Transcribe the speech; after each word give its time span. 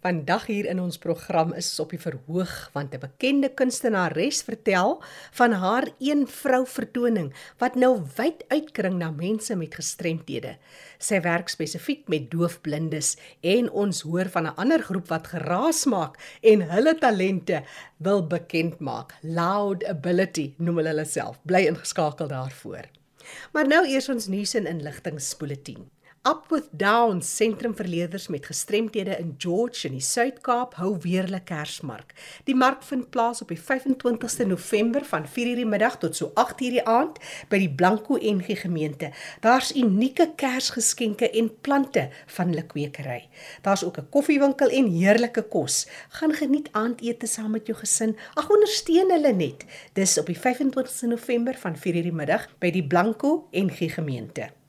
Vandag 0.00 0.46
hier 0.48 0.64
in 0.64 0.78
ons 0.80 0.96
program 0.96 1.50
is 1.52 1.66
op 1.82 1.90
die 1.92 2.00
verhoog 2.00 2.52
want 2.72 2.94
'n 2.96 3.02
bekende 3.02 3.50
kunstenares 3.52 4.40
vertel 4.46 5.02
van 5.36 5.52
haar 5.52 5.90
een 5.98 6.24
vrou 6.26 6.64
vertoning 6.66 7.28
wat 7.58 7.76
nou 7.76 8.00
wyd 8.16 8.44
uitkring 8.48 8.96
na 8.96 9.10
mense 9.10 9.56
met 9.56 9.74
gestremthede. 9.74 10.56
Sy 10.98 11.20
werk 11.20 11.48
spesifiek 11.48 12.08
met 12.08 12.30
doofblindes 12.30 13.16
en 13.40 13.70
ons 13.70 14.00
hoor 14.00 14.28
van 14.32 14.46
'n 14.46 14.56
ander 14.56 14.82
groep 14.82 15.08
wat 15.08 15.26
geraas 15.26 15.84
maak 15.84 16.16
en 16.40 16.70
hulle 16.70 16.98
talente 16.98 17.62
wil 17.98 18.26
bekend 18.26 18.80
maak. 18.80 19.14
Loud 19.22 19.84
Ability 19.84 20.54
noem 20.56 20.76
hulle 20.76 21.04
self. 21.04 21.36
Bly 21.44 21.66
ingeskakel 21.66 22.28
daarvoor. 22.28 22.88
Maar 23.52 23.66
nou 23.66 23.86
eers 23.86 24.08
ons 24.08 24.26
nuus 24.26 24.54
en 24.54 24.66
inligtingspoletie. 24.66 25.76
Up 26.28 26.50
with 26.52 26.66
Down 26.76 27.22
sentrum 27.24 27.72
vir 27.72 27.86
leerders 27.88 28.26
met 28.28 28.44
gestremthede 28.44 29.14
in 29.16 29.30
George 29.40 29.86
in 29.88 29.94
die 29.96 30.04
Suid-Kaap 30.04 30.74
hou 30.76 30.90
weer 31.00 31.24
hulle 31.24 31.40
Kersmark. 31.48 32.12
Die 32.44 32.52
mark 32.52 32.82
vind 32.84 33.08
plaas 33.08 33.40
op 33.40 33.48
die 33.48 33.56
25ste 33.56 34.44
November 34.50 35.00
van 35.08 35.24
4:00 35.24 35.62
die 35.62 35.64
middag 35.64 35.96
tot 36.02 36.20
so 36.20 36.28
8:00 36.42 36.76
die 36.76 36.84
aand 36.84 37.16
by 37.48 37.62
die 37.64 37.70
Blanco 37.72 38.20
NG 38.20 38.58
gemeente. 38.66 39.10
Daar's 39.40 39.72
unieke 39.72 40.28
Kersgeskenke 40.36 41.30
en 41.30 41.50
plante 41.60 42.10
van 42.36 42.52
hulle 42.52 42.66
kwekery. 42.66 43.28
Daar's 43.62 43.84
ook 43.84 43.96
'n 43.96 44.08
koffiewinkel 44.10 44.68
en 44.68 44.92
heerlike 44.92 45.48
kos. 45.48 45.88
Gaan 46.08 46.32
geniet 46.32 46.68
aandete 46.72 47.26
saam 47.26 47.50
met 47.50 47.66
jou 47.66 47.78
gesin. 47.78 48.16
Ag 48.34 48.50
ondersteun 48.50 49.10
hulle 49.10 49.32
net. 49.32 49.64
Dis 49.94 50.18
op 50.18 50.26
die 50.26 50.38
25ste 50.38 51.06
November 51.06 51.54
van 51.54 51.76
4:00 51.76 52.02
die 52.02 52.12
middag 52.12 52.48
by 52.58 52.70
die 52.70 52.86
Blanco 52.86 53.48
NG 53.52 53.94
gemeente. 53.94 54.59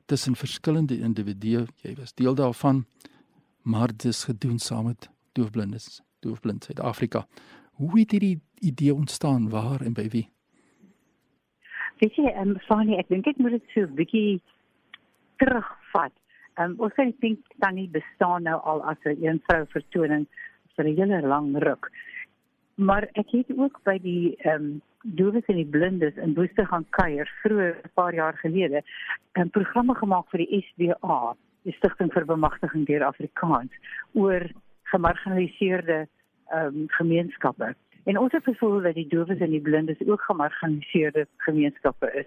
tussen 0.07 0.37
verskillende 0.37 0.99
individue. 0.99 1.67
Jy 1.83 1.95
was 1.97 2.15
deel 2.15 2.35
daarvan, 2.35 2.85
maar 3.63 3.87
dit 3.87 4.05
is 4.05 4.25
gedoen 4.25 4.59
saam 4.59 4.85
met 4.85 5.09
doofblindes, 5.33 6.03
doofblind 6.21 6.65
Suid-Afrika. 6.65 7.27
Hoe 7.81 7.99
het 7.99 8.11
hierdie 8.11 8.41
idee 8.61 8.95
ontstaan? 8.95 9.49
Waar 9.49 9.81
en 9.81 9.95
by 9.97 10.09
wie? 10.13 10.27
Weet 12.01 12.15
jy, 12.15 12.27
ehm 12.29 12.53
um, 12.53 12.59
Fanny, 12.67 12.99
ek 13.01 13.09
dink 13.09 13.29
ek 13.31 13.41
moet 13.41 13.57
dit 13.57 13.73
so 13.73 13.87
'n 13.87 13.97
bietjie 13.97 14.41
terugvat. 15.41 16.13
Ehm 16.59 16.75
um, 16.75 16.75
ons 16.85 16.93
sê 16.99 17.07
dink 17.25 17.41
dan 17.65 17.75
nie 17.81 17.89
bestaan 17.89 18.45
nou 18.49 18.59
al 18.73 18.85
as 18.93 19.01
'n 19.05 19.25
een 19.25 19.41
vrou 19.49 19.65
vertoning 19.73 20.27
vir 20.77 20.85
'n 20.85 20.97
hele 21.01 21.23
lang 21.33 21.57
ruk. 21.65 21.91
Maar 22.77 23.09
ek 23.15 23.33
het 23.33 23.57
ook 23.57 23.81
by 23.85 23.99
die 23.99 24.37
ehm 24.45 24.55
um, 24.55 24.83
Dowes 25.03 25.49
en 25.49 25.57
die 25.57 25.73
Blindes 25.73 26.17
in 26.17 26.35
Woester 26.35 26.67
gaan 26.67 26.87
kuier 26.91 27.29
vroeër 27.43 27.75
'n 27.85 27.93
paar 27.95 28.15
jaar 28.15 28.37
gelede 28.45 28.83
'n 29.39 29.51
programme 29.51 29.95
gemaak 29.95 30.29
vir 30.31 30.39
die 30.45 30.63
SBA, 30.69 31.37
die 31.63 31.73
Stichting 31.73 32.13
vir 32.13 32.25
Bemagtiging 32.25 32.87
deur 32.87 33.05
Afrikaans, 33.05 33.73
oor 34.13 34.51
gemarginaliseerde 34.83 36.09
um, 36.55 36.85
gemeenskappe. 36.89 37.75
En 38.05 38.19
ons 38.19 38.33
het 38.33 38.45
gevoel 38.45 38.81
dat 38.81 38.95
die 38.95 39.07
dowes 39.09 39.39
en 39.39 39.51
die 39.51 39.61
blindes 39.61 40.01
ook 40.07 40.23
gemarginaliseerde 40.23 41.27
gemeenskappe 41.37 42.13
is. 42.13 42.27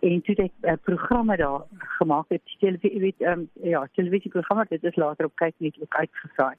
En 0.00 0.22
toe 0.22 0.34
het 0.34 0.44
ek 0.48 0.54
uh, 0.60 0.72
programme 0.82 1.36
daar 1.36 1.62
gemaak 1.98 2.28
het, 2.28 2.42
televisie 2.58 3.00
weet 3.00 3.20
um, 3.20 3.48
ja, 3.62 3.86
televisieprogramme 3.94 4.66
dit 4.68 4.84
is 4.84 4.96
later 4.96 5.30
op 5.30 5.36
kyk 5.36 5.54
net 5.56 5.78
ook 5.80 5.94
uitgesaai. 5.94 6.56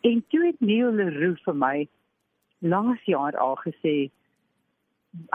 En 0.00 0.24
toe 0.28 0.44
het 0.46 0.60
Neil 0.60 0.92
Leroux 0.92 1.40
vir 1.46 1.56
my 1.56 1.88
laas 2.58 3.00
jaar 3.04 3.36
al 3.36 3.56
gesê 3.62 4.10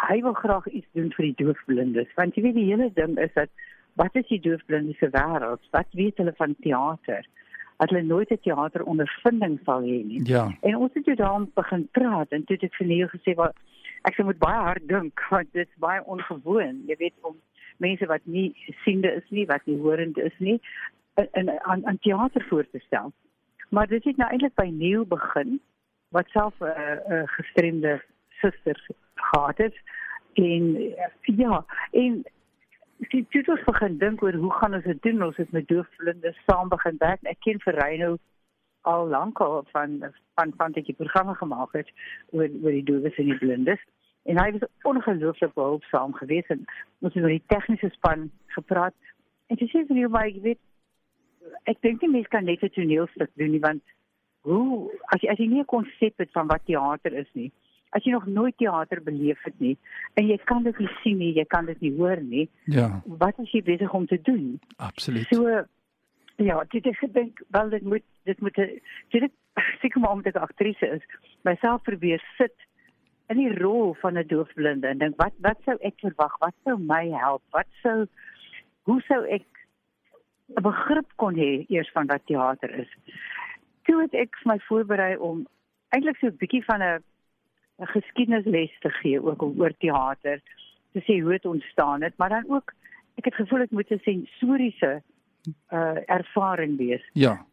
hy 0.09 0.21
wil 0.21 0.33
graag 0.33 0.67
iets 0.67 0.87
doen 0.93 1.11
vir 1.15 1.29
die 1.29 1.45
doofblindes 1.45 2.09
want 2.19 2.35
jy 2.35 2.43
weet 2.43 2.57
die 2.57 2.69
hele 2.69 2.89
ding 2.93 3.17
is 3.17 3.33
dat 3.33 3.49
wat 3.99 4.15
is 4.15 4.27
die 4.27 4.39
doofblindes 4.39 4.97
se 5.01 5.09
wêreld? 5.11 5.63
Wat 5.75 5.97
weet 5.97 6.17
hulle 6.21 6.33
van 6.37 6.55
teater? 6.63 7.25
Dat 7.79 7.89
hulle 7.89 8.03
nooit 8.03 8.31
'n 8.31 8.41
teaterondervinding 8.41 9.59
sal 9.63 9.81
hê 9.81 9.99
nie. 10.05 10.21
Ja. 10.27 10.51
En 10.61 10.75
ons 10.75 10.93
het 10.93 11.03
toe 11.03 11.15
daarom 11.15 11.51
begin 11.53 11.87
praat 11.91 12.29
en 12.29 12.43
toe 12.43 12.55
het 12.55 12.63
ek 12.63 12.75
vir 12.75 12.87
Neil 12.87 13.07
gesê 13.07 13.35
wat 13.35 13.55
ek 14.01 14.15
sê 14.15 14.23
moet 14.23 14.37
baie 14.37 14.61
hard 14.67 14.87
dink 14.87 15.19
want 15.31 15.47
dit 15.51 15.67
is 15.67 15.79
baie 15.79 16.03
ongewoon. 16.03 16.83
Jy 16.87 16.95
weet 16.97 17.13
om 17.21 17.35
mense 17.77 18.05
wat 18.05 18.21
nie 18.23 18.51
siende 18.83 19.11
is 19.15 19.29
nie, 19.29 19.45
wat 19.45 19.65
nie 19.65 19.77
horende 19.77 20.23
is 20.23 20.37
nie, 20.37 20.59
in 21.31 21.49
aan 21.61 21.85
aan 21.87 21.99
teater 21.99 22.45
voor 22.49 22.67
te 22.69 22.79
stel. 22.79 23.11
Maar 23.69 23.87
dit 23.87 24.03
het 24.03 24.17
nou 24.17 24.29
eintlik 24.29 24.55
by 24.55 24.69
Neil 24.73 25.05
begin 25.05 25.59
wat 26.09 26.27
self 26.27 26.59
'n 26.59 26.65
uh, 26.65 26.99
uh, 27.09 27.23
gestremde 27.25 28.01
suster 28.29 28.87
gehad 29.15 29.57
het 29.57 29.75
en 30.33 30.75
uh, 30.75 31.37
ja, 31.37 31.65
en 31.91 32.23
die 33.07 33.25
tutors 33.31 33.63
begin 33.63 33.97
dink 33.97 34.23
oor 34.23 34.35
hoe 34.35 34.51
gaan 34.59 34.75
ons 34.75 34.83
dit 34.83 35.01
doen? 35.01 35.23
Ons 35.23 35.37
het 35.39 35.51
met 35.51 35.67
doofblinde 35.67 36.33
saam 36.45 36.69
begin 36.69 36.97
werk. 36.99 37.23
Ek 37.23 37.39
ken 37.45 37.61
vir 37.63 37.77
Reyno 37.79 38.17
al 38.87 39.07
lank 39.07 39.39
al 39.43 39.63
van 39.71 39.99
van 40.39 40.53
van 40.57 40.75
die 40.75 40.95
programme 40.95 41.35
gemaak 41.35 41.73
het 41.73 41.91
oor 42.31 42.47
oor 42.63 42.75
die 42.75 42.83
doofes 42.83 43.17
en 43.17 43.31
die 43.31 43.37
blindes. 43.37 43.83
En 44.23 44.39
hy 44.39 44.51
was 44.55 44.67
ongelooflik 44.83 45.53
behulpsaam 45.53 46.13
geweest 46.13 46.51
en 46.55 46.65
ons 46.99 47.13
het 47.13 47.23
oor 47.23 47.35
die 47.35 47.47
tegniese 47.47 47.89
span 47.95 48.29
gepraat. 48.55 48.95
En 49.47 49.55
dit 49.55 49.71
sê 49.71 49.85
vir 49.87 50.03
jou 50.03 50.11
maar 50.11 50.27
jy 50.27 50.43
weet 50.49 50.61
ek 51.71 51.81
dink 51.81 52.03
nie 52.03 52.11
mens 52.17 52.27
kan 52.27 52.45
net 52.45 52.63
'n 52.63 52.75
toneelstuk 52.75 53.31
doen 53.35 53.51
nie 53.51 53.63
want 53.63 53.83
hoe 54.41 54.91
as 55.15 55.21
jy 55.21 55.29
as 55.31 55.39
jy 55.39 55.47
nie 55.47 55.61
'n 55.63 55.73
konsep 55.75 56.17
het 56.17 56.31
van 56.31 56.47
wat 56.47 56.65
teater 56.65 57.13
is 57.13 57.31
nie 57.33 57.51
as 57.89 58.03
jy 58.03 58.11
nog 58.11 58.25
nooit 58.25 58.57
teater 58.57 59.01
beleef 59.03 59.41
het 59.43 59.59
nie 59.59 59.77
en 60.13 60.27
jy 60.27 60.37
kan 60.43 60.63
dit 60.63 60.77
nie 60.79 60.89
sien 61.01 61.17
nie, 61.17 61.33
jy 61.33 61.45
kan 61.49 61.65
dit 61.65 61.81
nie 61.81 61.93
hoor 61.97 62.21
nie. 62.21 62.49
Ja. 62.65 63.01
Wat 63.05 63.39
is 63.39 63.51
jy 63.51 63.63
besig 63.63 63.93
om 63.93 64.05
te 64.07 64.21
doen? 64.21 64.59
Absoluut. 64.77 65.27
So 65.33 65.65
ja, 66.39 66.63
dit 66.69 66.85
is 66.85 66.97
gedink 66.97 67.41
wel 67.55 67.69
dit 67.69 67.83
moet 67.83 68.05
dit 68.23 68.41
moet 68.41 68.55
dit 68.55 69.31
seker 69.81 70.01
maar 70.01 70.11
omdat 70.11 70.35
ek 70.35 70.41
'n 70.41 70.47
aktrise 70.47 70.87
is, 70.87 71.03
myself 71.41 71.81
probeer 71.81 72.23
sit 72.37 72.55
in 73.29 73.37
die 73.37 73.53
rol 73.57 73.93
van 74.01 74.17
'n 74.17 74.27
doofblinde 74.27 74.87
en 74.87 74.97
dink 74.97 75.15
wat 75.17 75.33
wat 75.37 75.57
sou 75.65 75.77
ek 75.79 75.99
verwag? 75.99 76.37
Wat 76.39 76.55
sou 76.63 76.77
my 76.77 77.09
help? 77.09 77.41
Wat 77.51 77.67
sou 77.81 78.07
hoe 78.83 79.01
sou 79.01 79.25
ek 79.25 79.45
'n 80.57 80.61
begrip 80.61 81.09
kon 81.15 81.35
hê 81.35 81.65
eers 81.69 81.91
van 81.91 82.07
wat 82.07 82.25
teater 82.25 82.73
is? 82.79 82.91
Toe 83.83 84.01
het 84.01 84.13
ek 84.13 84.35
my 84.45 84.59
voorberei 84.59 85.17
om 85.17 85.47
eintlik 85.89 86.17
so 86.17 86.27
'n 86.27 86.37
bietjie 86.37 86.63
van 86.65 86.81
'n 86.81 87.03
'n 87.79 87.85
geskiedenisles 87.85 88.79
te 88.79 88.89
gee 88.89 89.23
ook 89.23 89.41
oor 89.41 89.73
teater 89.77 90.41
te 90.91 91.01
sê 91.05 91.21
hoe 91.21 91.31
dit 91.31 91.45
ontstaan 91.45 92.01
het, 92.01 92.13
maar 92.17 92.29
dan 92.29 92.45
ook 92.47 92.73
ek 93.15 93.25
het 93.25 93.35
gevoel 93.35 93.59
dit 93.59 93.71
moet 93.71 93.91
'n 93.91 94.01
sensoriese 94.03 95.01
uh 95.71 95.97
ervaring 96.05 96.77
wees. 96.77 97.09
Ja. 97.13 97.45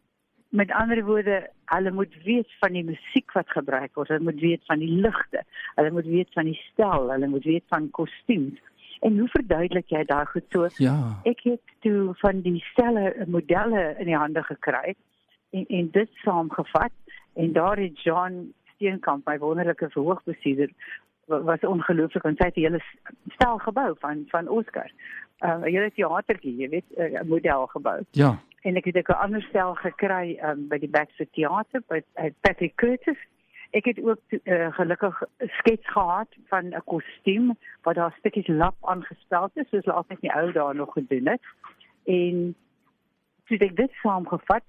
Met 0.49 0.71
ander 0.71 1.05
woorde, 1.05 1.49
hulle 1.65 1.91
moet 1.91 2.23
weet 2.23 2.51
van 2.59 2.71
die 2.71 2.83
musiek 2.83 3.31
wat 3.31 3.49
gebruik 3.49 3.95
word, 3.95 4.07
hulle 4.07 4.23
moet 4.23 4.39
weet 4.39 4.65
van 4.65 4.79
die 4.79 4.91
ligte, 4.91 5.43
hulle 5.75 5.91
moet 5.91 6.05
weet 6.05 6.33
van 6.33 6.43
die 6.43 6.61
stel, 6.71 7.09
hulle 7.11 7.27
moet 7.27 7.43
weet 7.43 7.63
van 7.67 7.89
kostuums. 7.89 8.59
En 8.99 9.17
hoe 9.19 9.27
verduidelik 9.27 9.89
jy 9.89 10.03
daai 10.03 10.25
goed 10.25 10.45
so? 10.49 10.67
Ja. 10.77 11.19
Ek 11.23 11.43
het 11.43 11.61
toe 11.79 12.13
van 12.23 12.41
die 12.41 12.63
stelle 12.71 13.25
modelle 13.27 13.95
in 13.99 14.05
die 14.05 14.17
hande 14.17 14.43
gekry 14.43 14.95
en 15.49 15.65
en 15.67 15.91
dit 15.91 16.09
saamgevat 16.23 16.91
en 17.33 17.53
daar 17.53 17.77
het 17.77 18.01
John 18.01 18.53
Steenkamp, 18.77 19.25
my 19.25 19.37
wonderlike 19.41 19.89
verhoogbestuurder, 19.89 20.71
was 21.27 21.59
ongelooflik 21.59 22.23
en 22.23 22.35
sy 22.37 22.45
het 22.45 22.55
'n 22.55 22.61
hele 22.61 22.81
stel 23.35 23.57
gebou 23.57 23.95
van 23.99 24.25
van 24.27 24.47
Oscar. 24.47 24.91
Uh, 25.39 25.57
'n 25.57 25.63
hele 25.63 25.91
teatertjie, 25.91 26.55
jy 26.55 26.69
weet, 26.69 26.85
'n 26.95 27.27
model 27.27 27.67
gebou. 27.67 28.03
Ja. 28.11 28.39
En 28.61 28.75
ek 28.75 28.85
het 28.85 28.97
ook 28.97 29.09
'n 29.09 29.23
ander 29.25 29.41
stel 29.41 29.75
gekry 29.75 30.39
um, 30.43 30.67
by 30.67 30.77
die 30.77 30.89
Baxter 30.89 31.27
Theater 31.31 31.83
by 31.87 32.01
uh, 32.15 32.31
Patrick 32.41 32.75
Curtis. 32.75 33.17
Ek 33.69 33.85
het 33.85 33.99
ook 34.03 34.19
uh, 34.29 34.73
gelukkig 34.73 35.23
skets 35.37 35.87
gehad 35.87 36.27
van 36.47 36.65
'n 36.65 36.81
kostuum 36.85 37.57
wat 37.81 37.95
daar 37.95 38.15
stukkies 38.19 38.47
lap 38.47 38.75
aangespeld 38.81 39.51
is, 39.53 39.69
soos 39.69 39.83
hulle 39.83 39.97
altyd 39.97 40.19
in 40.21 40.29
die 40.29 40.35
ou 40.35 40.51
dae 40.51 40.73
nog 40.73 40.93
gedoen 40.93 41.27
het. 41.27 41.41
En 42.05 42.55
toe 43.45 43.57
ek 43.57 43.75
dit 43.75 43.91
saamgevat 43.91 44.63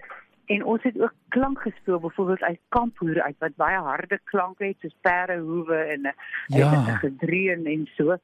en 0.48 0.64
ons 0.64 0.82
het 0.82 0.96
ook 1.00 1.12
klank 1.28 1.60
gespeel 1.62 2.00
byvoorbeeld 2.00 2.42
uit 2.42 2.60
kamphoer 2.68 3.22
uit 3.22 3.36
wat 3.38 3.56
baie 3.56 3.78
harde 3.78 4.18
klanke 4.24 4.64
het 4.64 4.76
soos 4.80 4.94
perdehoewe 5.00 5.76
en 5.94 6.00
'n 6.06 6.14
Ja. 6.58 6.70
gedreun 7.04 7.66
en 7.66 7.88
so. 7.96 8.16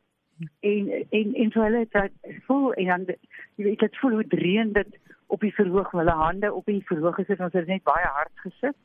En 0.61 0.89
en 1.11 1.35
en 1.35 1.51
so 1.51 1.61
hulle 1.63 1.79
het 1.79 1.93
dat 1.93 2.11
voel 2.47 2.73
en 2.73 2.87
dan 2.87 3.17
jy 3.57 3.65
weet 3.65 3.79
dit 3.79 3.97
voel 3.99 4.11
hoe 4.11 4.27
dreun 4.27 4.73
dit 4.73 4.99
op 5.27 5.41
die 5.41 5.55
verhoog 5.55 5.91
hulle 5.91 6.11
hande 6.11 6.53
op 6.53 6.65
die 6.67 6.83
verhoog 6.85 7.15
gesit 7.15 7.41
ons 7.41 7.53
het 7.53 7.67
net 7.67 7.83
baie 7.83 8.07
hard 8.07 8.33
gesit. 8.35 8.77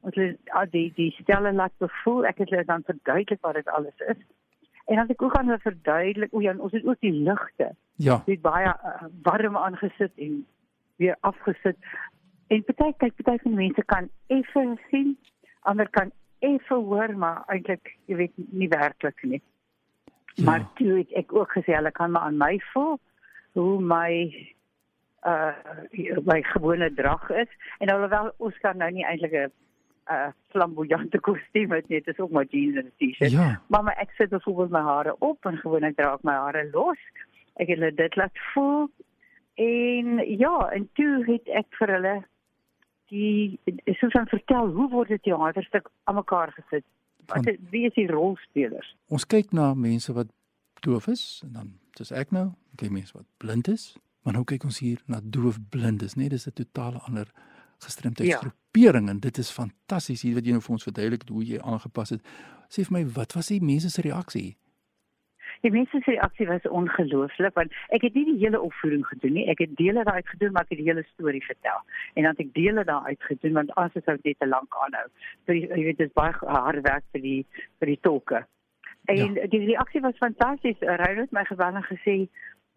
Ons 0.00 0.14
het 0.14 0.36
al 0.50 0.66
die 0.70 0.92
die 0.94 1.10
stelle 1.20 1.52
laat 1.52 1.72
bevoel 1.78 2.26
ek 2.26 2.38
het 2.38 2.50
hulle 2.50 2.64
dan 2.64 2.82
verduidelik 2.84 3.40
wat 3.40 3.54
dit 3.54 3.68
alles 3.68 3.98
is. 4.06 4.20
En 4.86 4.94
dan 4.96 4.98
het 5.06 5.10
ek 5.10 5.22
ook 5.22 5.34
aan 5.36 5.46
hulle 5.46 5.58
verduidelik 5.58 6.32
o 6.34 6.40
ja 6.40 6.54
ons 6.58 6.72
het 6.72 6.84
ook 6.86 7.00
die 7.00 7.12
ligte 7.12 7.74
Ja. 7.96 8.22
dit 8.26 8.40
baie 8.40 8.66
uh, 8.68 9.02
warm 9.22 9.56
aangesit 9.56 10.12
en 10.16 10.46
weer 10.96 11.16
afgesit. 11.20 11.76
En 12.48 12.64
party 12.64 12.92
kyk 12.96 13.22
party 13.22 13.42
van 13.42 13.56
die 13.56 13.66
mense 13.66 13.84
kan 13.84 14.08
effe 14.26 14.64
sien, 14.90 15.16
ander 15.68 15.88
kan 15.88 16.12
effe 16.44 16.74
hoor, 16.74 17.12
maar 17.16 17.42
eintlik 17.52 17.96
jy 18.08 18.16
weet 18.22 18.36
nie 18.36 18.68
werklik 18.72 19.22
nie. 19.22 19.42
Ja. 20.38 20.44
Maar 20.44 20.64
toe 20.78 21.00
het 21.00 21.12
ek 21.18 21.34
ook 21.34 21.52
gesê 21.56 21.74
hulle 21.74 21.92
kan 21.92 22.14
maar 22.14 22.28
aan 22.28 22.38
my 22.40 22.56
voel 22.72 22.98
hoe 23.58 23.80
my 23.82 24.12
uh 25.26 25.52
my 26.24 26.42
gewone 26.52 26.92
drag 26.94 27.30
is 27.30 27.50
en 27.78 27.90
alhoewel 27.90 28.30
Oscar 28.36 28.76
nou 28.76 28.90
nie 28.90 29.04
eintlik 29.04 29.32
'n 29.32 29.50
uh 30.10 30.30
flamboyante 30.54 31.20
kostuum 31.20 31.72
het 31.72 31.88
nie, 31.88 32.00
dit 32.00 32.14
is 32.14 32.20
ook 32.20 32.30
maar 32.30 32.44
jeans 32.44 32.76
en 32.76 32.86
'n 32.86 32.92
T-shirt. 32.96 33.30
Ja. 33.30 33.60
Maar 33.66 33.82
my 33.82 33.94
ek 33.98 34.10
sit 34.10 34.30
byvoorbeeld 34.30 34.70
my 34.70 34.80
hare 34.80 35.16
op 35.18 35.46
en 35.46 35.56
gewoonlik 35.56 35.96
dra 35.96 36.14
ek 36.14 36.22
my 36.22 36.32
hare 36.32 36.68
los. 36.72 36.98
Ek 37.56 37.68
het 37.68 37.78
hulle 37.78 37.94
dit 37.94 38.16
laat 38.16 38.38
voel. 38.54 38.88
En 39.54 40.38
ja, 40.38 40.70
en 40.70 40.88
toe 40.92 41.24
het 41.26 41.48
ek 41.48 41.66
vir 41.78 41.88
hulle 41.88 42.24
die 43.08 43.58
soos 43.98 44.14
aan 44.14 44.28
vertel 44.30 44.72
hoe 44.76 44.88
word 44.90 45.08
dit 45.08 45.22
teaterstuk 45.22 45.90
aan 46.04 46.18
mekaar 46.20 46.52
gesit. 46.56 46.84
Wat 47.28 47.46
is, 47.46 47.56
wie 47.70 47.84
is 47.86 47.94
die 47.96 48.06
rolspelers? 48.08 48.94
Ons 49.12 49.26
kyk 49.28 49.52
na 49.52 49.74
mense 49.74 50.12
wat 50.16 50.30
doof 50.84 51.08
is 51.12 51.42
en 51.44 51.52
dan 51.52 51.72
soos 51.98 52.12
ek 52.14 52.30
nou, 52.32 52.50
kyk 52.80 52.92
mense 52.94 53.16
wat 53.16 53.26
blind 53.42 53.68
is, 53.68 53.90
maar 54.22 54.38
nou 54.38 54.44
kyk 54.48 54.64
ons 54.68 54.78
hier 54.84 55.02
na 55.06 55.20
doofblindes, 55.22 56.16
nee, 56.16 56.28
dis 56.28 56.46
'n 56.46 56.54
totale 56.54 57.02
ander 57.08 57.28
gestremdheidsgroepering 57.84 59.06
ja. 59.06 59.10
en 59.10 59.20
dit 59.20 59.38
is 59.38 59.50
fantasties 59.50 60.22
hier 60.22 60.34
wat 60.34 60.46
jy 60.46 60.52
nou 60.56 60.62
vir 60.62 60.72
ons 60.72 60.86
verduidelik 60.88 61.28
hoe 61.28 61.44
jy 61.44 61.60
aangepas 61.60 62.10
het. 62.10 62.22
Sê 62.68 62.84
vir 62.84 62.92
my, 62.98 63.04
wat 63.16 63.32
was 63.32 63.50
die 63.52 63.60
mense 63.60 63.90
se 63.90 64.02
reaksie? 64.02 64.56
Die 65.66 65.72
mense 65.74 66.00
se 66.04 66.10
reaksie 66.10 66.46
was 66.46 66.68
ongelooflik 66.80 67.54
want 67.54 67.72
ek 67.94 68.06
het 68.06 68.14
nie 68.14 68.24
die 68.32 68.38
hele 68.44 68.60
opvoering 68.60 69.06
gedoen 69.06 69.34
nie. 69.38 69.46
Ek 69.50 69.62
het 69.64 69.76
dele 69.76 70.04
daaruit 70.04 70.28
gedoen 70.28 70.52
maar 70.52 70.68
ek 70.68 70.76
het 70.76 70.82
die 70.82 70.90
hele 70.90 71.06
storie 71.12 71.44
vertel. 71.44 71.80
En 72.14 72.22
dan 72.22 72.36
het 72.36 72.44
ek 72.46 72.54
dele 72.54 72.84
daaruit 72.84 73.22
gedoen 73.30 73.58
want 73.62 73.74
anders 73.74 74.04
sou 74.04 74.18
dit 74.22 74.38
te 74.38 74.46
lank 74.46 74.78
aanhou. 74.84 75.08
So 75.46 75.56
jy 75.56 75.82
weet 75.88 75.98
dit 75.98 76.06
is 76.06 76.14
baie 76.14 76.34
harde 76.42 76.84
werk 76.86 77.04
vir 77.12 77.24
die 77.24 77.40
vir 77.78 77.94
die 77.94 78.00
tolke. 78.02 78.44
En 79.08 79.34
ja. 79.34 79.46
die 79.46 79.64
reaksie 79.64 80.00
was 80.04 80.16
fantasties. 80.20 80.80
Ryan 80.80 81.24
het 81.24 81.30
my 81.32 81.44
geweldig 81.48 81.86
gesê 81.86 82.16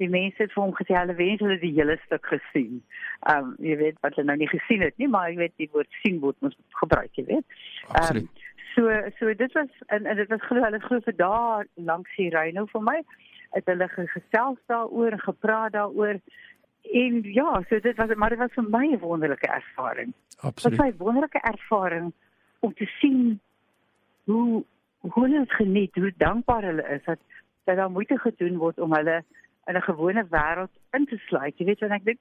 die 0.02 0.10
mense 0.10 0.42
het 0.42 0.54
vir 0.56 0.64
hom 0.64 0.74
gesê 0.78 0.96
hulle 0.98 1.16
wens 1.18 1.42
hulle 1.44 1.58
die 1.62 1.74
hele 1.76 1.98
stuk 2.06 2.26
gesien. 2.34 2.80
Ehm 3.30 3.52
um, 3.52 3.56
jy 3.62 3.78
weet 3.82 4.00
wat 4.06 4.16
hulle 4.18 4.30
nou 4.32 4.38
nie 4.42 4.50
gesien 4.50 4.86
het 4.86 4.98
nie, 5.02 5.10
maar 5.12 5.30
jy 5.30 5.38
weet 5.44 5.58
die 5.62 5.70
woord 5.74 6.00
sien 6.02 6.20
word 6.24 6.48
ons 6.48 6.58
gebruik, 6.80 7.12
jy 7.20 7.26
weet. 7.28 7.60
Absoluut. 7.90 8.30
Um, 8.30 8.48
so 8.76 8.90
so 9.20 9.34
dit 9.36 9.52
was 9.52 9.68
en, 9.88 10.06
en 10.06 10.16
dit 10.16 10.28
was 10.28 10.42
glo 10.42 10.64
hulle 10.64 10.80
glo 10.80 11.00
vir 11.06 11.16
daar 11.16 11.68
langs 11.74 12.16
die 12.16 12.30
ry. 12.30 12.50
Nou 12.56 12.68
vir 12.72 12.84
my 12.88 12.98
het 13.56 13.68
hulle 13.68 13.88
gesels 13.92 14.60
daaroor 14.72 15.18
en 15.18 15.24
gepraat 15.26 15.76
daaroor. 15.76 16.20
En 17.04 17.22
ja 17.24 17.62
so 17.70 17.80
dit 17.80 17.98
was 17.98 18.16
maar 18.16 18.30
dit 18.30 18.40
was 18.40 18.54
vir 18.54 18.70
my 18.70 18.86
'n 18.88 19.00
wonderlike 19.00 19.48
ervaring. 19.48 20.14
Absoluut. 20.40 20.78
Dit 20.78 20.86
was 20.86 20.94
'n 20.94 21.04
wonderlike 21.04 21.42
ervaring 21.42 22.14
om 22.60 22.74
te 22.74 22.86
sien 22.86 23.40
hoe 24.24 24.64
hoe 25.00 25.24
hulle 25.24 25.40
het 25.40 25.52
geniet 25.52 25.96
hoe 25.96 26.14
dankbaar 26.18 26.64
hulle 26.64 26.88
is 26.90 27.04
dat 27.04 27.20
dat 27.64 27.76
daar 27.76 27.92
moeite 27.92 28.18
gedoen 28.18 28.58
word 28.58 28.80
om 28.80 28.94
hulle 28.94 29.24
in 29.66 29.76
'n 29.76 29.82
gewone 29.82 30.26
wêreld 30.30 30.74
in 30.92 31.06
te 31.06 31.18
sluit. 31.18 31.58
Jy 31.58 31.66
weet 31.66 31.80
want 31.80 31.92
ek 31.92 32.06
dink 32.06 32.20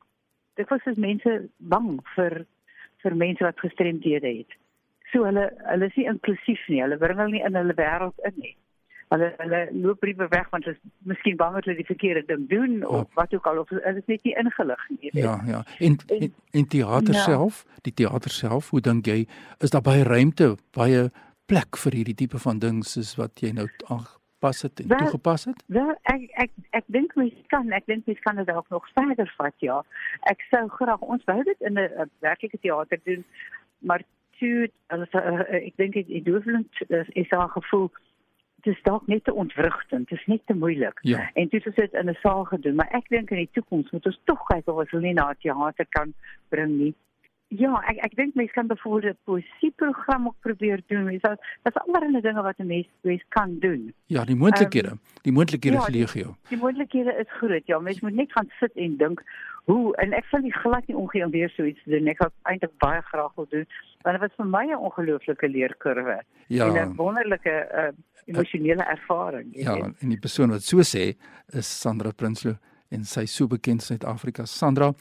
dit 0.55 0.69
was 0.69 0.87
as 0.87 0.97
mense 0.97 1.49
bang 1.57 2.01
vir 2.15 2.47
vir 3.03 3.17
mense 3.17 3.45
wat 3.45 3.59
gestremdhede 3.59 4.29
het 4.39 4.53
so 5.13 5.27
hulle 5.27 5.51
hulle 5.69 5.87
is 5.91 5.97
nie 5.99 6.09
inklusief 6.11 6.67
nie. 6.69 6.83
Hulle 6.85 6.99
bring 7.01 7.19
hulle 7.19 7.37
nie 7.37 7.45
in 7.47 7.59
hulle 7.59 7.77
wêreld 7.79 8.27
in 8.29 8.37
nie. 8.43 8.55
Hulle 9.11 9.33
hulle 9.41 9.61
loop 9.75 10.03
briewe 10.05 10.29
weg 10.31 10.51
want 10.53 10.69
hulle 10.69 10.79
is 10.79 10.93
miskien 11.13 11.39
bang 11.41 11.57
dat 11.57 11.67
hulle 11.67 11.81
die 11.81 11.89
verkeerde 11.89 12.23
ding 12.29 12.47
doen 12.51 12.79
ja. 12.79 12.93
of 13.01 13.19
wat 13.19 13.35
ook 13.35 13.49
al 13.51 13.63
of 13.65 13.73
hulle 13.75 13.97
is 14.03 14.07
net 14.13 14.29
nie 14.29 14.37
ingelig 14.45 14.87
nie. 14.99 15.11
Ja, 15.19 15.41
ja. 15.47 15.65
En 15.79 15.99
en, 16.07 16.35
en 16.61 16.69
teater 16.77 17.19
ja. 17.19 17.27
self, 17.27 17.65
die 17.89 17.95
teater 17.95 18.31
self, 18.31 18.71
hoe 18.71 18.81
dink 18.81 19.11
jy 19.11 19.25
is 19.59 19.75
daar 19.75 19.85
baie 19.87 20.07
ruimte, 20.07 20.55
baie 20.77 21.09
plek 21.51 21.79
vir 21.85 21.99
hierdie 21.99 22.19
tipe 22.23 22.39
van 22.39 22.63
ding 22.63 22.83
soos 22.87 23.17
wat 23.19 23.43
jy 23.43 23.51
nou 23.57 23.67
aangepas 23.91 24.63
het 24.67 24.83
en 24.85 24.93
well, 24.93 25.03
toegepas 25.03 25.49
het? 25.51 25.65
Wel, 25.75 25.91
ek 26.13 26.29
ek 26.45 26.53
ek 26.79 26.87
dink 26.95 27.17
mens 27.19 27.35
kan, 27.51 27.67
ek 27.75 27.91
dink 27.91 28.07
mens 28.07 28.23
kan 28.27 28.39
dit 28.39 28.47
dalk 28.47 28.71
nog 28.71 28.87
verder 28.95 29.35
vat, 29.39 29.57
ja. 29.65 29.81
Ek 30.31 30.47
sou 30.53 30.63
graag 30.79 31.03
ons 31.03 31.27
wou 31.27 31.43
dit 31.51 31.67
in 31.67 31.79
'n 31.83 32.11
werklike 32.23 32.63
teater 32.63 33.03
doen, 33.05 33.25
maar 33.79 34.07
toe 34.41 34.69
as 34.95 35.19
uh, 35.19 35.45
ek 35.61 35.77
dink 35.81 35.99
die 36.09 36.23
doofblind 36.25 36.85
is, 36.89 37.13
is 37.23 37.29
daar 37.29 37.53
gevoel 37.55 37.91
dit 38.65 38.75
is 38.75 38.83
dalk 38.83 39.07
net 39.07 39.25
te 39.25 39.35
ontwrigtend, 39.35 40.09
dit 40.09 40.19
is 40.19 40.27
net 40.27 40.41
te 40.45 40.55
moeilik. 40.55 40.99
Ja. 41.09 41.31
En 41.35 41.49
dit 41.49 41.67
is 41.67 41.75
dit 41.75 41.93
in 41.93 42.11
'n 42.11 42.19
saal 42.21 42.45
gedoen, 42.45 42.75
maar 42.75 42.91
ek 42.91 43.09
dink 43.09 43.31
in 43.31 43.37
die 43.37 43.53
toekoms 43.53 43.91
moet 43.91 44.07
ons 44.07 44.21
tog 44.25 44.43
kyk 44.47 44.69
of 44.69 44.77
ons 44.77 44.91
hulle 44.91 45.03
nie 45.03 45.15
na 45.15 45.35
teater 45.39 45.87
kan 45.89 46.13
bring 46.49 46.79
nie. 46.79 46.95
Ja, 47.49 47.83
ek 47.91 47.97
ek 48.07 48.13
dink 48.15 48.35
mense 48.35 48.53
kan 48.53 48.67
byvoorbeeld 48.67 49.17
'n 49.17 49.25
poesieprogram 49.25 50.27
ook 50.27 50.37
probeer 50.41 50.83
doen. 50.87 51.07
Dis 51.07 51.23
al 51.23 51.37
dis 51.63 51.75
allerlei 51.75 52.21
dinge 52.21 52.43
wat 52.43 52.59
'n 52.59 52.67
mens 52.67 52.87
mens 53.01 53.25
kan 53.29 53.59
doen. 53.59 53.95
Ja, 54.07 54.25
die 54.25 54.37
moontlikhede. 54.37 54.91
Um, 54.91 55.01
die 55.23 55.33
moontlikhede 55.33 55.77
ja, 55.77 55.87
is 55.87 55.95
legio. 55.95 56.25
Die, 56.25 56.49
die 56.49 56.59
moontlikhede 56.59 57.15
is 57.19 57.31
groot. 57.31 57.67
Ja, 57.67 57.79
mens 57.79 58.01
moet 58.01 58.15
net 58.15 58.33
gaan 58.33 58.51
sit 58.61 58.73
en 58.73 58.97
dink 58.97 59.23
hoe 59.65 59.97
en 60.03 60.13
ek 60.13 60.25
sal 60.31 60.43
nie 60.45 60.53
glad 60.55 60.87
nie 60.89 60.97
omgee 60.97 61.25
om 61.25 61.31
weer 61.31 61.51
so 61.55 61.65
iets 61.65 61.83
te 61.85 61.91
doen. 61.91 62.09
Ek 62.13 62.23
sou 62.23 62.31
eintlik 62.51 62.73
baie 62.83 63.03
graag 63.11 63.35
wil 63.37 63.49
doen, 63.51 63.67
want 64.03 64.17
dit 64.17 64.25
was 64.25 64.37
vir 64.37 64.47
my 64.47 64.65
'n 64.67 64.77
ongelooflike 64.89 65.49
leerkurwe. 65.49 66.23
Ja. 66.49 66.67
En 66.67 66.91
'n 66.91 66.97
wonderlike 66.97 67.55
uh, 67.75 67.93
emosionele 68.25 68.83
ervaring. 68.83 69.49
Ja, 69.53 69.75
weet. 69.75 70.01
en 70.01 70.09
die 70.09 70.19
persoon 70.19 70.51
wat 70.51 70.63
so 70.63 70.83
sê 70.83 71.17
is 71.53 71.81
Sandra 71.81 72.11
Prinsloo 72.11 72.57
en 72.89 73.05
sy 73.05 73.21
is 73.21 73.35
so 73.35 73.47
bekend 73.47 73.81
in 73.81 73.87
Suid-Afrika. 73.87 74.45
Sandra, 74.45 74.93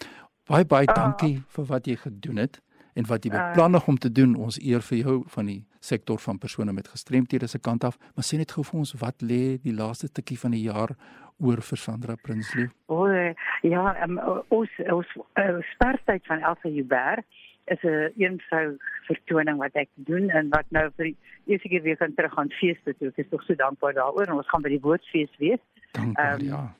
baie 0.45 0.65
baie 0.65 0.85
dankie 0.85 1.35
uh, 1.37 1.41
vir 1.47 1.65
wat 1.65 1.85
jy 1.85 1.95
gedoen 1.95 2.37
het 2.37 2.61
en 2.93 3.05
wat 3.05 3.23
jy 3.23 3.31
beplan 3.31 3.81
om 3.85 3.97
te 3.97 4.11
doen. 4.11 4.35
Ons 4.35 4.59
eer 4.61 4.81
vir 4.81 4.97
jou 4.97 5.23
van 5.27 5.45
die 5.45 5.65
sektor 5.79 6.19
van 6.19 6.37
persone 6.37 6.73
met 6.73 6.87
gestremthede 6.87 7.47
se 7.47 7.59
kant 7.59 7.83
af, 7.83 7.97
maar 8.15 8.25
sê 8.25 8.37
net 8.37 8.51
gou 8.51 8.63
vir 8.63 8.79
ons 8.79 8.93
wat 8.99 9.21
lê 9.21 9.57
die 9.63 9.73
laaste 9.73 10.07
stukkie 10.07 10.39
van 10.39 10.51
die 10.51 10.65
jaar 10.65 10.95
oor 11.39 11.61
vir 11.61 11.77
Sandra 11.77 12.15
Prinsloo? 12.15 12.69
O 12.87 13.07
ja, 13.63 13.83
um, 14.05 14.17
ons 14.49 14.69
ons 14.91 15.13
uh, 15.39 15.59
spartyd 15.73 16.25
van 16.27 16.43
Elsa 16.51 16.69
Huber 16.69 17.23
is 17.69 17.81
'n 17.83 18.11
een 18.17 18.39
vrou 18.49 18.77
vertoning 19.07 19.57
wat 19.57 19.73
ek 19.73 19.89
doen 19.95 20.29
en 20.29 20.49
wat 20.49 20.65
nou 20.69 20.89
vir 20.97 21.05
die 21.05 21.17
eerste 21.45 21.69
keer 21.69 21.81
weer 21.81 21.97
kan 21.97 22.13
terug 22.13 22.37
aan 22.37 22.49
fees 22.49 22.77
toe. 22.83 22.93
Ek 23.07 23.17
is 23.17 23.29
tog 23.29 23.43
so 23.43 23.55
dankbaar 23.55 23.93
daaroor 23.93 24.27
en 24.27 24.41
ons 24.41 24.49
gaan 24.49 24.61
by 24.61 24.69
die 24.69 24.85
woordfees 24.87 25.33
wees. 25.37 25.61
Dankbaar, 25.91 26.39
um, 26.39 26.45
ja. 26.45 26.73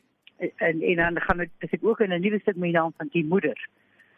En 0.56 0.82
en 0.82 0.96
dan 0.96 1.22
gaan 1.22 1.40
ek 1.40 1.52
ek 1.60 1.84
ook 1.84 2.00
in 2.00 2.14
'n 2.14 2.22
nuwe 2.22 2.40
stuk 2.40 2.56
met 2.56 2.72
naam 2.72 2.94
van 2.98 3.08
die 3.12 3.26
moeder 3.26 3.68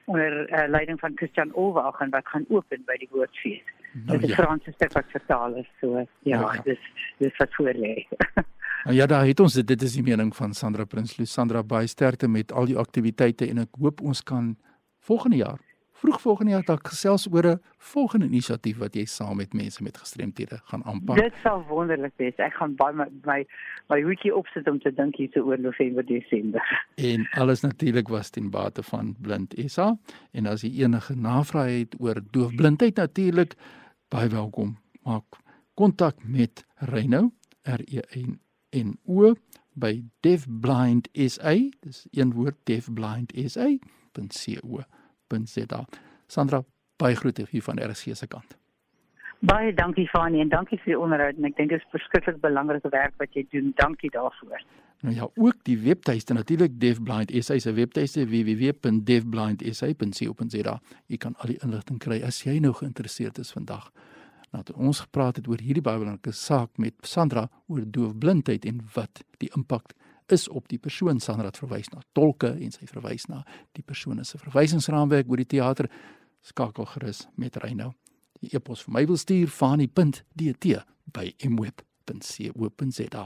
onder 0.05 0.49
uh, 0.49 0.67
leiding 0.67 0.99
van 0.99 1.11
Christian 1.15 1.53
Olwagen 1.53 2.09
wat 2.09 2.27
gaan 2.27 2.45
open 2.49 2.83
by 2.85 2.97
die 2.97 3.09
woordfees. 3.11 3.63
Nou, 3.91 4.17
dit 4.17 4.29
is 4.29 4.35
ja. 4.35 4.43
Franse 4.43 4.71
stuk 4.71 4.93
wat 4.93 5.05
vertaal 5.07 5.55
is 5.55 5.69
so 5.79 5.97
ja, 5.97 6.07
ja, 6.21 6.53
ja. 6.53 6.61
dis 6.63 6.79
dis 7.17 7.37
wat 7.37 7.53
voor 7.53 7.73
lê. 7.73 8.07
Nou 8.83 8.95
ja, 8.95 9.05
daar 9.05 9.25
het 9.25 9.39
ons 9.39 9.53
dit. 9.53 9.67
Dit 9.67 9.81
is 9.81 9.93
die 9.93 10.03
mening 10.03 10.35
van 10.35 10.53
Sandra 10.53 10.85
Prinsloo. 10.85 11.25
Sandra 11.25 11.63
baie 11.63 11.87
sterkte 11.87 12.27
met 12.27 12.51
al 12.51 12.65
die 12.65 12.77
aktiwiteite 12.77 13.49
en 13.49 13.57
ek 13.57 13.81
hoop 13.81 14.01
ons 14.01 14.23
kan 14.23 14.55
volgende 14.99 15.37
jaar 15.37 15.59
vroeg 16.01 16.21
volgende 16.21 16.51
jaar 16.51 16.65
dalk 16.65 16.87
gesels 16.87 17.27
oor 17.31 17.45
'n 17.47 17.59
volgende 17.77 18.25
inisiatief 18.25 18.77
wat 18.77 18.95
jy 18.95 19.05
saam 19.05 19.37
met 19.37 19.53
mense 19.53 19.83
met 19.83 19.97
gestremthede 19.97 20.57
gaan 20.63 20.83
aanpak. 20.83 21.15
Dit 21.17 21.33
sal 21.43 21.63
wonderlik 21.69 22.13
wees. 22.17 22.35
Ek 22.37 22.53
gaan 22.53 22.75
baie 22.75 22.93
my 22.93 23.07
my, 23.23 23.45
my 23.89 24.01
hoedjie 24.01 24.35
opsit 24.35 24.67
om 24.67 24.79
te 24.79 24.91
dink 24.93 25.15
hier 25.15 25.43
oor 25.43 25.59
November 25.59 26.05
Desember. 26.05 26.61
En 26.95 27.27
alles 27.31 27.61
natuurlik 27.61 28.07
was 28.07 28.29
ten 28.29 28.49
bate 28.49 28.83
van 28.83 29.15
Blind 29.19 29.53
SA 29.65 29.97
en 30.31 30.45
as 30.45 30.61
jy 30.61 30.83
enige 30.83 31.15
navrae 31.15 31.79
het 31.79 31.95
oor 31.99 32.21
doofblindheid 32.31 32.95
natuurlik 32.95 33.53
baie 34.09 34.29
welkom. 34.29 34.77
Maak 35.03 35.25
kontak 35.73 36.15
met 36.23 36.65
Reynou 36.75 37.31
R 37.63 37.81
E 37.85 38.01
N 38.17 38.39
N 38.75 38.97
O 39.07 39.33
by 39.73 40.03
Deafblind 40.19 41.07
SA. 41.13 41.55
Dis 41.79 42.07
een 42.11 42.33
woord 42.33 42.55
Deafblind 42.63 43.31
SA.co 43.47 44.83
www.rsg.za. 45.31 45.85
Sandra, 46.27 46.63
baie 46.97 47.15
groete 47.15 47.45
hier 47.49 47.63
van 47.63 47.79
RSG 47.79 48.15
se 48.15 48.27
kant. 48.27 48.57
Baie 49.39 49.73
dankie 49.73 50.07
Fani 50.07 50.41
en 50.41 50.49
dankie 50.49 50.79
vir 50.83 50.93
die 50.93 50.99
onderhoud 51.01 51.37
en 51.39 51.45
ek 51.49 51.57
dink 51.57 51.69
dit 51.73 51.79
is 51.81 51.91
verskriklik 51.93 52.41
belangrike 52.43 52.89
werk 52.93 53.13
wat 53.17 53.29
jy 53.33 53.43
doen. 53.49 53.73
Dankie 53.79 54.11
daarvoor. 54.13 54.61
Nou 55.01 55.13
ja, 55.15 55.25
ook 55.33 55.63
die 55.65 55.79
webtuiste 55.81 56.33
natuurlik 56.37 56.79
Deafblind 56.79 57.31
SA 57.41 57.59
se 57.59 57.73
webtuiste 57.73 58.25
www.deafblindsa.co.za. 58.29 60.75
Jy 61.09 61.17
kan 61.17 61.35
al 61.41 61.47
die 61.55 61.61
inligting 61.65 61.99
kry 62.03 62.21
as 62.27 62.43
jy 62.45 62.59
nou 62.61 62.73
geïnteresseerd 62.77 63.41
is 63.41 63.53
vandag. 63.55 63.89
Nou 64.51 64.63
het 64.63 64.71
ons 64.75 64.99
gepraat 65.05 65.39
het 65.39 65.47
oor 65.47 65.61
hierdie 65.63 65.83
baie 65.83 65.99
belangrike 65.99 66.35
saak 66.35 66.77
met 66.81 66.95
Sandra 67.07 67.47
oor 67.71 67.85
doofblindheid 67.87 68.65
en 68.67 68.81
wat 68.95 69.23
die 69.39 69.49
impak 69.55 69.93
is 70.31 70.47
op 70.47 70.67
die 70.71 70.79
persoon 70.79 71.19
Sandra 71.19 71.51
het 71.51 71.59
verwys 71.59 71.89
na 71.91 72.03
tolke 72.17 72.51
en 72.51 72.71
sy 72.71 72.87
verwys 72.87 73.27
na 73.31 73.43
die 73.77 73.83
persoon 73.83 74.23
se 74.27 74.39
verwysingsraamwerk 74.41 75.31
oor 75.31 75.41
die 75.43 75.49
teater 75.55 75.89
skakel 76.41 76.87
gerus 76.95 77.27
met 77.35 77.55
Reynou. 77.63 77.91
Die 78.41 78.51
e-pos 78.55 78.83
vir 78.85 78.95
my 78.95 79.05
wil 79.07 79.19
stuur 79.19 79.51
fani.dt 79.53 80.81
by 81.13 81.27
mweb.co.za. 81.45 83.25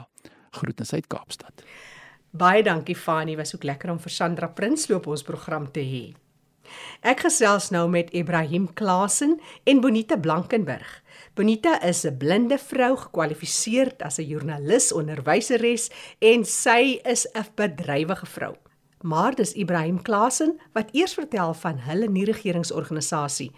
Groetens 0.56 0.94
uit 0.94 1.08
Kaapstad. 1.08 1.64
Baie 2.36 2.64
dankie 2.64 2.96
Fani, 2.96 3.38
was 3.40 3.56
ook 3.56 3.64
lekker 3.64 3.94
om 3.94 4.00
vir 4.00 4.12
Sandra 4.12 4.50
Prinsloo 4.52 5.00
op 5.00 5.08
ons 5.08 5.24
program 5.24 5.70
te 5.72 5.84
hê. 5.88 6.06
Ek 7.06 7.22
gesels 7.24 7.70
nou 7.72 7.86
met 7.90 8.12
Ibrahim 8.18 8.68
Klasen 8.74 9.38
en 9.64 9.82
Bonita 9.82 10.18
Blankenburg. 10.18 11.02
Bonita 11.36 11.82
is 11.84 12.06
'n 12.06 12.18
blinde 12.18 12.58
vrou 12.58 12.96
gekwalifiseer 12.96 13.90
as 14.00 14.20
'n 14.20 14.28
joernalis, 14.28 14.94
onderwyseres 14.94 15.90
en 16.20 16.46
sy 16.46 17.00
is 17.04 17.28
'n 17.34 17.46
bedrywige 17.56 18.26
vrou. 18.26 18.56
Maar 19.02 19.36
dis 19.36 19.54
Ibrahim 19.54 20.02
Klasen 20.02 20.60
wat 20.74 20.90
eers 20.94 21.14
vertel 21.14 21.54
van 21.54 21.78
hulle 21.78 22.08
nie-regeringsorganisasie 22.08 23.52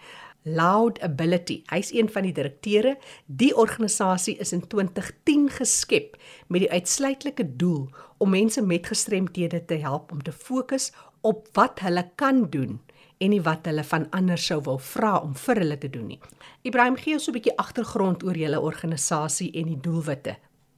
Loud 0.44 1.00
Ability. 1.02 1.62
Hy's 1.66 1.92
een 1.94 2.10
van 2.10 2.24
die 2.24 2.34
direkteure. 2.34 2.98
Die 3.26 3.56
organisasie 3.56 4.38
is 4.38 4.52
in 4.52 4.68
2010 4.68 5.50
geskep 5.50 6.18
met 6.48 6.60
die 6.60 6.72
uitsluitlike 6.72 7.56
doel 7.56 7.90
om 8.18 8.30
mense 8.30 8.62
met 8.62 8.88
gestremthede 8.88 9.66
te 9.66 9.76
help 9.76 10.12
om 10.12 10.24
te 10.24 10.32
fokus 10.32 10.92
op 11.22 11.48
wat 11.54 11.80
hulle 11.80 12.12
kan 12.16 12.50
doen 12.50 12.82
en 13.18 13.30
nie 13.30 13.42
wat 13.42 13.66
hulle 13.66 13.84
van 13.84 14.08
ander 14.12 14.38
sou 14.38 14.60
wil 14.66 14.78
vra 14.78 15.18
om 15.20 15.34
vir 15.46 15.62
hulle 15.64 15.78
te 15.78 15.90
doen 15.90 16.08
nie. 16.08 16.20
Ibrahim 16.64 16.96
gee 16.96 17.14
ons 17.14 17.24
so 17.24 17.32
'n 17.32 17.38
bietjie 17.38 17.58
agtergrond 17.58 18.24
oor 18.24 18.38
julle 18.38 18.60
organisasie 18.62 19.52
en 19.54 19.68
die 19.68 19.82
doelwitte. 19.82 20.36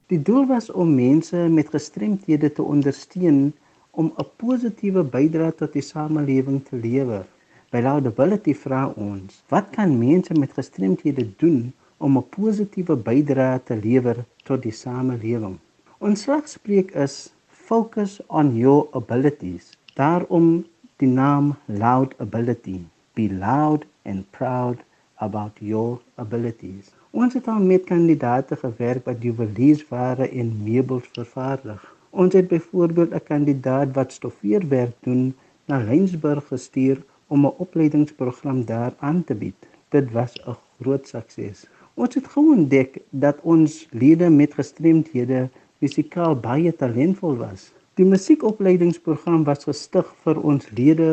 Die 0.07 0.21
doel 0.21 0.45
was 0.47 0.71
om 0.71 0.95
mense 0.95 1.37
met 1.49 1.69
gestremthede 1.69 2.49
te 2.51 2.63
ondersteun 2.63 3.53
om 3.91 4.13
'n 4.17 4.25
positiewe 4.37 5.03
bydrae 5.03 5.51
tot 5.55 5.73
die 5.73 5.81
samelewing 5.81 6.63
te 6.69 6.75
lewer. 6.75 7.25
By 7.71 7.81
Laudability 7.81 8.55
vra 8.55 8.87
ons, 8.95 9.43
wat 9.49 9.67
kan 9.71 9.97
mense 9.99 10.33
met 10.33 10.53
gestremthede 10.53 11.27
doen 11.37 11.73
om 11.97 12.17
'n 12.17 12.29
positiewe 12.29 12.95
bydrae 12.95 13.59
te 13.63 13.75
lewer 13.75 14.25
tot 14.43 14.61
die 14.61 14.71
samelewing? 14.71 15.59
Ons 15.99 16.21
slagspreuk 16.21 16.91
is 16.91 17.33
focus 17.47 18.19
on 18.27 18.55
your 18.57 18.87
abilities. 18.91 19.77
Daarom 19.93 20.65
die 20.99 21.07
naam 21.07 21.53
Loud 21.65 22.13
Ability. 22.19 22.79
Be 23.15 23.29
loud 23.29 23.85
and 24.03 24.25
proud 24.31 24.81
about 25.23 25.59
your 25.59 25.99
abilities. 26.15 26.89
Ons 27.11 27.37
het 27.37 27.47
al 27.47 27.61
met 27.63 27.85
kandidaate 27.87 28.57
gewerk 28.59 29.05
wat 29.07 29.23
juweliersware 29.23 30.27
en 30.27 30.49
meubels 30.63 31.07
vervaardig. 31.15 31.79
Ons 32.09 32.35
het 32.35 32.51
byvoorbeeld 32.51 33.15
'n 33.15 33.23
kandidaat 33.31 33.95
wat 33.95 34.11
stoffeerwerk 34.11 34.95
doen 35.07 35.23
na 35.65 35.79
Lensburg 35.83 36.47
gestuur 36.47 37.01
om 37.27 37.45
'n 37.45 37.57
opleidingsprogram 37.65 38.65
daar 38.65 38.93
aan 38.99 39.23
te 39.23 39.35
bied. 39.35 39.67
Dit 39.89 40.11
was 40.11 40.33
'n 40.47 40.57
groot 40.81 41.07
sukses. 41.07 41.67
Ons 41.93 42.15
het 42.15 42.27
geontdek 42.27 42.99
dat 43.09 43.37
ons 43.41 43.87
lede 43.91 44.29
met 44.29 44.53
gestremdhede 44.53 45.49
fisikaal 45.79 46.35
baie 46.35 46.75
talentvol 46.75 47.35
was. 47.37 47.71
Die 47.99 48.05
musiekopleidingsprogram 48.07 49.41
was 49.43 49.65
gestig 49.67 50.11
vir 50.23 50.37
ons 50.49 50.69
lede 50.77 51.07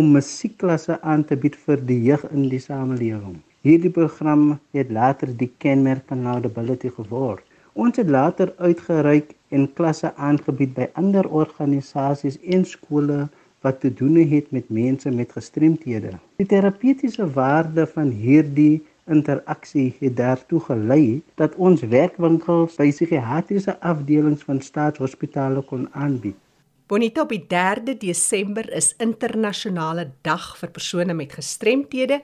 om 0.00 0.08
musiekklasse 0.16 0.96
aan 1.12 1.20
te 1.28 1.36
bied 1.38 1.54
vir 1.66 1.84
die 1.90 1.98
jeug 2.08 2.24
in 2.34 2.48
die 2.50 2.58
samelewing. 2.64 3.36
Hierdie 3.62 3.92
program 3.98 4.42
het 4.74 4.90
later 4.96 5.30
die 5.42 5.48
kenmerk 5.62 6.02
van 6.10 6.24
Laudability 6.26 6.90
geword. 6.96 7.44
Ons 7.78 8.02
het 8.02 8.10
later 8.10 8.50
uitgereik 8.58 9.30
en 9.54 9.68
klasse 9.78 10.10
aangebied 10.28 10.74
by 10.74 10.88
ander 10.98 11.30
organisasies 11.42 12.40
en 12.42 12.66
skole 12.66 13.20
wat 13.62 13.78
te 13.84 13.94
doen 14.02 14.18
het 14.34 14.50
met 14.50 14.74
mense 14.74 15.14
met 15.14 15.38
gestremthede. 15.38 16.16
Die 16.42 16.50
terapeutiese 16.50 17.30
waarde 17.38 17.86
van 17.94 18.10
hierdie 18.10 18.82
interaksie 19.10 19.96
het 20.00 20.16
daartoe 20.16 20.60
gelei 20.60 21.22
dat 21.40 21.54
ons 21.56 21.82
werkwinkels 21.92 22.78
by 22.80 22.88
psigiatriese 22.90 23.76
afdelings 23.80 24.42
van 24.48 24.62
staatshospitale 24.62 25.62
kon 25.62 25.88
aanbied. 25.92 26.38
Bonita 26.86 27.22
op 27.24 27.30
die 27.32 27.46
3de 27.48 27.94
Desember 27.96 28.66
is 28.76 28.90
internasionale 29.00 30.10
dag 30.26 30.50
vir 30.60 30.68
persone 30.68 31.14
met 31.16 31.32
gestremthede 31.32 32.18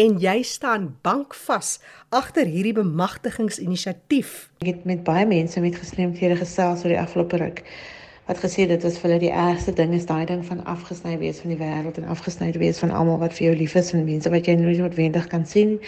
en 0.00 0.16
jy 0.22 0.38
staan 0.48 0.86
bankvas 1.04 1.74
agter 2.08 2.48
hierdie 2.48 2.72
bemagtigingsinisiatief. 2.78 4.48
Ek 4.64 4.70
het 4.72 4.88
met 4.88 5.04
baie 5.04 5.26
mense 5.28 5.60
met 5.60 5.76
gestremthede 5.76 6.40
gesels 6.40 6.86
oor 6.86 6.94
die 6.94 7.00
afgelope 7.02 7.36
ruk 7.44 7.62
wat 8.28 8.38
gesê 8.44 8.66
dit 8.68 8.82
was 8.84 8.98
vir 9.00 9.08
hulle 9.08 9.20
die 9.22 9.32
ergste 9.32 9.72
ding 9.72 9.94
is 9.96 10.06
daai 10.06 10.26
ding 10.28 10.44
van 10.44 10.60
afgesny 10.68 11.16
wees 11.18 11.40
van 11.40 11.54
die 11.54 11.60
wêreld 11.60 11.96
en 12.00 12.10
afgesny 12.12 12.52
wees 12.60 12.78
van 12.82 12.90
almal 12.92 13.18
wat 13.24 13.32
vir 13.38 13.46
jou 13.48 13.56
lief 13.56 13.74
is 13.80 13.92
en 13.96 14.04
mense 14.04 14.30
wat 14.34 14.46
jy 14.46 14.54
nooit 14.60 14.82
noodwendig 14.82 15.26
kan 15.32 15.46
sien 15.46 15.78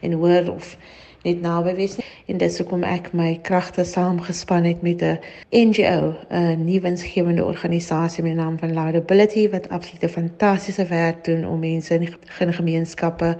en 0.00 0.16
hoor 0.22 0.48
of 0.54 0.76
net 1.22 1.42
naby 1.42 1.74
wees 1.78 1.96
nie. 1.98 2.06
En 2.32 2.38
dis 2.40 2.56
hoekom 2.58 2.86
ek 2.88 3.10
my 3.18 3.28
kragte 3.46 3.84
saamgespan 3.86 4.64
het 4.66 4.82
met 4.82 5.02
'n 5.02 5.18
NGO, 5.52 6.14
'n 6.30 6.64
nuwensgewende 6.64 7.44
organisasie 7.44 8.22
met 8.22 8.32
die 8.32 8.40
naam 8.40 8.58
van 8.58 8.72
Laudability 8.72 9.48
wat 9.50 9.68
absolute 9.68 10.08
fantastiese 10.08 10.86
werk 10.86 11.24
doen 11.24 11.46
om 11.46 11.60
mense 11.60 11.94
in 11.94 12.52
gemeenskappe 12.52 13.36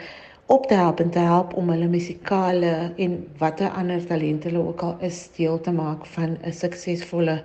op 0.46 0.66
te 0.66 0.74
help 0.74 1.00
en 1.00 1.10
te 1.10 1.18
help 1.18 1.54
om 1.54 1.68
hulle 1.68 1.88
musikale 1.88 2.92
en 2.96 3.26
watter 3.38 3.68
ander 3.68 4.06
talente 4.06 4.48
hulle 4.48 4.66
ook 4.66 4.80
al 4.80 4.96
is 5.00 5.28
deel 5.36 5.60
te 5.60 5.72
maak 5.72 6.06
van 6.06 6.38
'n 6.42 6.52
suksesvolle 6.52 7.42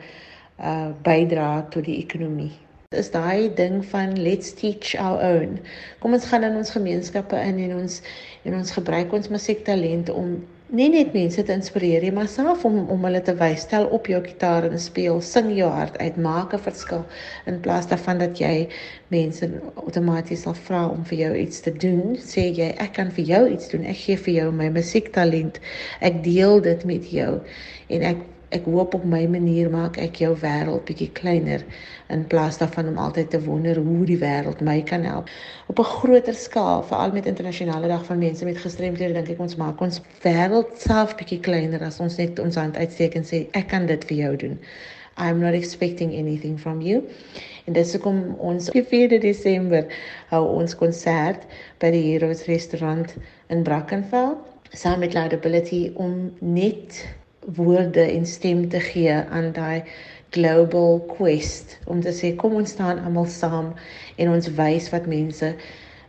uh 0.60 0.90
bydra 1.04 1.68
tot 1.70 1.86
die 1.86 2.00
ekonomie. 2.04 2.52
Is 2.96 3.12
daai 3.12 3.54
ding 3.56 3.82
van 3.86 4.16
let's 4.16 4.54
teach 4.54 4.96
our 4.96 5.20
own. 5.22 5.60
Kom 6.00 6.14
ons 6.14 6.26
gaan 6.26 6.44
in 6.48 6.56
ons 6.56 6.72
gemeenskappe 6.72 7.36
in 7.36 7.60
en 7.66 7.80
ons 7.82 8.02
en 8.48 8.54
ons 8.62 8.72
gebruik 8.72 9.14
ons 9.14 9.34
musiektalente 9.34 10.14
om 10.14 10.38
nie 10.70 10.88
net 10.92 11.14
mense 11.16 11.44
te 11.44 11.54
inspireer 11.56 12.04
nie, 12.04 12.12
maar 12.12 12.28
self 12.28 12.66
om 12.68 12.80
om 12.92 13.06
hulle 13.08 13.22
te 13.24 13.36
wys, 13.40 13.62
stel 13.64 13.88
op 13.96 14.08
jou 14.12 14.20
gitaar 14.24 14.66
en 14.68 14.80
speel, 14.80 15.22
sing 15.24 15.48
jou 15.56 15.70
hart 15.72 15.96
uit, 16.02 16.18
maak 16.20 16.54
'n 16.54 16.60
verskil 16.60 17.06
in 17.48 17.60
plaas 17.64 17.88
daarvan 17.88 18.20
dat 18.20 18.40
jy 18.40 18.68
mense 19.12 19.48
outomaties 19.76 20.44
sal 20.44 20.54
vra 20.54 20.88
om 20.88 21.06
vir 21.06 21.18
jou 21.18 21.34
iets 21.36 21.62
te 21.62 21.72
doen. 21.72 22.16
Sê 22.16 22.52
jy 22.52 22.76
ek 22.78 22.94
kan 22.94 23.12
vir 23.12 23.26
jou 23.26 23.44
iets 23.50 23.70
doen. 23.70 23.86
Ek 23.86 23.96
gee 23.96 24.18
vir 24.18 24.34
jou 24.34 24.52
my 24.52 24.70
musiektalent. 24.70 25.60
Ek 26.02 26.24
deel 26.24 26.62
dit 26.62 26.86
met 26.86 27.12
jou 27.12 27.40
en 27.88 28.02
ek 28.02 28.18
ek 28.56 28.66
hoop 28.66 28.94
op 28.94 29.04
my 29.04 29.26
manier 29.28 29.70
maak 29.70 29.98
ek 30.02 30.20
jou 30.24 30.32
wêreld 30.42 30.84
bietjie 30.88 31.10
kleiner 31.20 31.64
in 32.14 32.26
plaas 32.32 32.60
daarvan 32.62 32.92
om 32.92 33.00
altyd 33.04 33.30
te 33.34 33.42
wonder 33.44 33.80
hoe 33.84 34.06
die 34.08 34.20
wêreld 34.22 34.62
my 34.64 34.78
kan 34.92 35.04
help. 35.04 35.30
Op 35.68 35.80
'n 35.80 35.90
groter 35.94 36.34
skaal, 36.34 36.84
veral 36.84 37.12
met 37.12 37.26
internasionale 37.26 37.88
dag 37.88 38.06
van 38.06 38.20
mense 38.20 38.46
met 38.46 38.58
gestremdhede, 38.58 39.14
dink 39.14 39.30
ek 39.30 39.40
ons 39.40 39.56
maak 39.56 39.82
ons 39.82 40.02
wêreld 40.24 40.78
self 40.78 41.16
bietjie 41.16 41.40
kleiner 41.40 41.84
as 41.84 42.00
ons 42.00 42.18
net 42.18 42.40
ons 42.40 42.56
hand 42.56 42.78
uitsteek 42.78 43.16
en 43.16 43.24
sê 43.24 43.48
ek 43.52 43.68
kan 43.68 43.86
dit 43.86 44.06
vir 44.06 44.18
jou 44.18 44.36
doen. 44.36 44.60
I'm 45.18 45.40
not 45.40 45.54
expecting 45.54 46.14
anything 46.14 46.60
from 46.60 46.82
you. 46.82 47.04
En 47.66 47.74
dis 47.74 47.92
hoekom 47.92 48.36
ons 48.38 48.70
op 48.70 48.88
4 48.88 49.20
Desember 49.20 49.86
hou 50.30 50.44
ons 50.48 50.76
konsert 50.76 51.44
by 51.80 51.92
die 51.92 52.04
Heroes 52.12 52.46
restaurant 52.46 53.16
in 53.50 53.64
Brackenfell 53.64 54.38
saam 54.72 55.00
met 55.00 55.14
Laudability 55.14 55.92
om 55.96 56.34
net 56.40 57.16
woorde 57.56 58.02
en 58.02 58.26
stem 58.26 58.70
te 58.70 58.80
gee 58.80 59.14
aan 59.14 59.52
daai 59.56 59.84
global 60.36 61.00
quest 61.18 61.78
om 61.86 62.02
te 62.04 62.12
sê 62.12 62.34
kom 62.36 62.58
ons 62.60 62.72
staan 62.76 63.00
almal 63.00 63.30
saam 63.32 63.72
en 64.16 64.32
ons 64.34 64.50
wys 64.60 64.90
wat 64.92 65.08
mense 65.08 65.54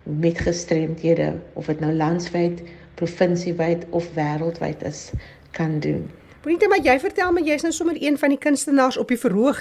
met 0.03 0.39
gestremdhede 0.41 1.35
of 1.53 1.69
dit 1.71 1.81
nou 1.81 1.93
landwyd, 1.93 2.63
provinsiewyd 2.99 3.85
of 3.91 4.09
wêreldwyd 4.17 4.83
is 4.89 5.11
kan 5.51 5.79
doen. 5.81 6.09
Bonita, 6.43 6.69
maar 6.69 6.83
jy 6.83 6.97
vertel 7.03 7.33
my 7.35 7.43
jy's 7.47 7.67
nou 7.67 7.73
sommer 7.75 7.99
een 8.01 8.19
van 8.19 8.35
die 8.35 8.41
kunstenaars 8.41 8.99
op 8.99 9.11
die 9.13 9.21
verhoog. 9.21 9.61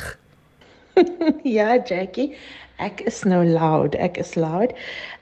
ja, 1.57 1.77
Jackie, 1.83 2.31
ek 2.83 3.01
is 3.09 3.23
nou 3.25 3.43
loud. 3.45 3.95
Ek 3.95 4.17
is 4.21 4.35
loud. 4.35 4.73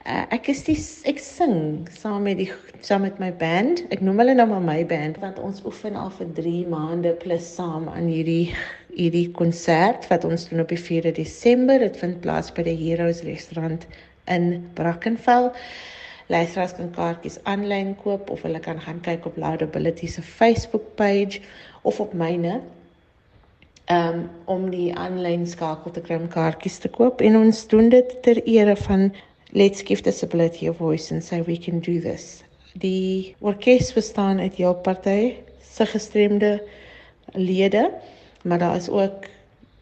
Uh, 0.06 0.24
ek 0.36 0.50
is 0.52 0.64
die 0.68 0.78
ek 1.10 1.20
sing 1.24 1.88
saam 1.96 2.28
met 2.28 2.40
die 2.42 2.50
saam 2.86 3.06
met 3.08 3.20
my 3.22 3.32
band. 3.32 3.84
Ek 3.96 4.04
noem 4.06 4.22
hulle 4.22 4.36
nou 4.38 4.48
maar 4.52 4.64
my 4.66 4.82
band 4.88 5.20
want 5.24 5.40
ons 5.42 5.64
oefen 5.66 5.98
al 6.00 6.12
vir 6.18 6.30
3 6.38 6.66
maande 6.72 7.16
plus 7.24 7.48
saam 7.58 7.90
aan 7.92 8.12
hierdie 8.12 8.54
hierdie 8.96 9.28
konsert 9.36 10.08
wat 10.12 10.24
ons 10.28 10.48
doen 10.50 10.64
op 10.64 10.72
die 10.72 10.80
4de 10.80 11.16
Desember. 11.18 11.80
Dit 11.82 12.00
vind 12.04 12.22
plaas 12.24 12.52
by 12.56 12.68
die 12.68 12.78
Heroes 12.80 13.24
restaurant 13.28 13.88
in 14.32 14.66
Brackenfell. 14.78 15.52
Luisteraars 16.34 16.74
kan 16.74 16.90
kaartjies 16.96 17.38
aanlyn 17.50 17.92
koop 18.02 18.32
of 18.34 18.42
hulle 18.48 18.60
kan 18.64 18.80
gaan 18.82 19.02
kyk 19.06 19.28
op 19.30 19.36
Loudability 19.38 20.08
se 20.10 20.24
Facebook 20.26 20.96
page 20.98 21.42
of 21.84 22.00
op 22.02 22.16
myne 22.18 22.62
um, 23.92 24.30
om 24.46 24.70
die 24.70 24.94
aanlyn 24.96 25.46
skakel 25.48 25.92
te 25.92 26.01
kry 26.01 26.18
om 26.20 26.27
kaartjies 26.32 26.80
te 26.84 26.89
koop 26.89 27.22
en 27.22 27.38
ons 27.39 27.62
doen 27.72 27.89
dit 27.94 28.15
ter 28.25 28.42
ere 28.48 28.75
van 28.86 29.12
Let's 29.56 29.86
Give 29.88 30.04
Disability 30.04 30.68
a 30.68 30.74
Voice 30.74 31.13
and 31.13 31.24
say 31.24 31.42
we 31.42 31.58
can 31.58 31.80
do 31.80 32.00
this. 32.01 32.44
Die 32.82 33.36
orkes 33.39 33.94
bestaan 33.96 34.39
uit 34.39 34.58
jou 34.60 34.74
party 34.84 35.36
se 35.63 35.86
gestremde 35.86 36.58
lede, 37.34 37.92
maar 38.44 38.60
daar 38.60 38.75
is 38.75 38.89
ook 38.89 39.30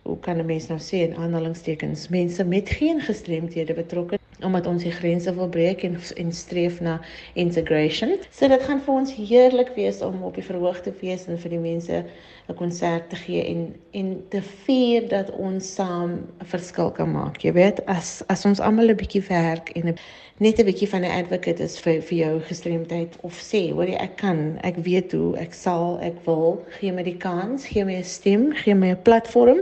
hoe 0.04 0.20
kan 0.20 0.38
'n 0.38 0.46
mens 0.46 0.68
nou 0.68 0.80
sê 0.80 1.08
in 1.08 1.16
aanhalingstekens 1.16 2.08
mense 2.10 2.44
met 2.44 2.70
geen 2.70 3.02
gestremdhede 3.02 3.74
betrokke 3.74 4.20
omdat 4.44 4.68
ons 4.68 4.84
die 4.84 4.92
grense 4.92 5.34
wil 5.36 5.50
breek 5.50 5.84
en 5.84 5.98
en 6.18 6.32
streef 6.32 6.80
na 6.82 7.00
integration. 7.34 8.18
So 8.32 8.48
dit 8.48 8.64
gaan 8.64 8.82
vir 8.82 8.94
ons 8.94 9.14
heerlik 9.16 9.74
wees 9.76 10.02
om 10.02 10.24
op 10.24 10.36
die 10.36 10.46
verhoog 10.46 10.82
te 10.82 10.94
wees 11.02 11.28
en 11.28 11.40
vir 11.40 11.56
die 11.56 11.64
mense 11.64 12.04
'n 12.50 12.56
konsert 12.60 13.10
te 13.10 13.16
gee 13.16 13.44
en 13.46 13.76
en 13.92 14.08
te 14.30 14.42
vier 14.66 15.08
dat 15.08 15.32
ons 15.32 15.74
saam 15.76 16.12
'n 16.42 16.46
verskil 16.46 16.92
kan 16.92 17.12
maak. 17.12 17.38
Jy 17.44 17.54
weet, 17.54 17.86
as 17.86 18.24
as 18.28 18.46
ons 18.46 18.60
almal 18.60 18.90
'n 18.90 18.96
bietjie 18.96 19.24
werk 19.30 19.70
en 19.70 19.88
'n 19.88 19.98
net 20.40 20.60
'n 20.60 20.66
bietjie 20.66 20.90
van 20.90 21.06
'n 21.06 21.16
advocate 21.22 21.64
is 21.64 21.80
vir 21.80 22.02
vir 22.02 22.18
jou 22.18 22.40
gestremdheid 22.42 23.16
of 23.22 23.40
sê, 23.40 23.72
hoor 23.72 23.88
jy, 23.88 23.96
ek 23.96 24.18
kan, 24.18 24.58
ek 24.64 24.76
weet 24.76 25.12
hoe, 25.12 25.38
ek 25.38 25.54
sal, 25.54 26.00
ek 26.02 26.18
wil, 26.26 26.66
gee 26.80 26.92
my 26.92 27.04
die 27.04 27.18
kans, 27.18 27.66
gee 27.66 27.86
my 27.86 27.96
'n 27.96 28.04
stem, 28.04 28.52
gee 28.52 28.76
my 28.76 28.90
'n 28.92 29.02
platform, 29.04 29.62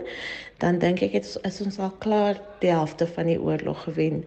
dan 0.57 0.79
dink 0.79 1.01
ek 1.01 1.11
dit 1.11 1.38
is 1.43 1.61
ons 1.61 1.79
al 1.79 1.93
klaar 2.00 2.41
die 2.61 2.71
helfte 2.71 3.07
van 3.07 3.25
die 3.25 3.41
oorlog 3.41 3.83
gewen. 3.83 4.25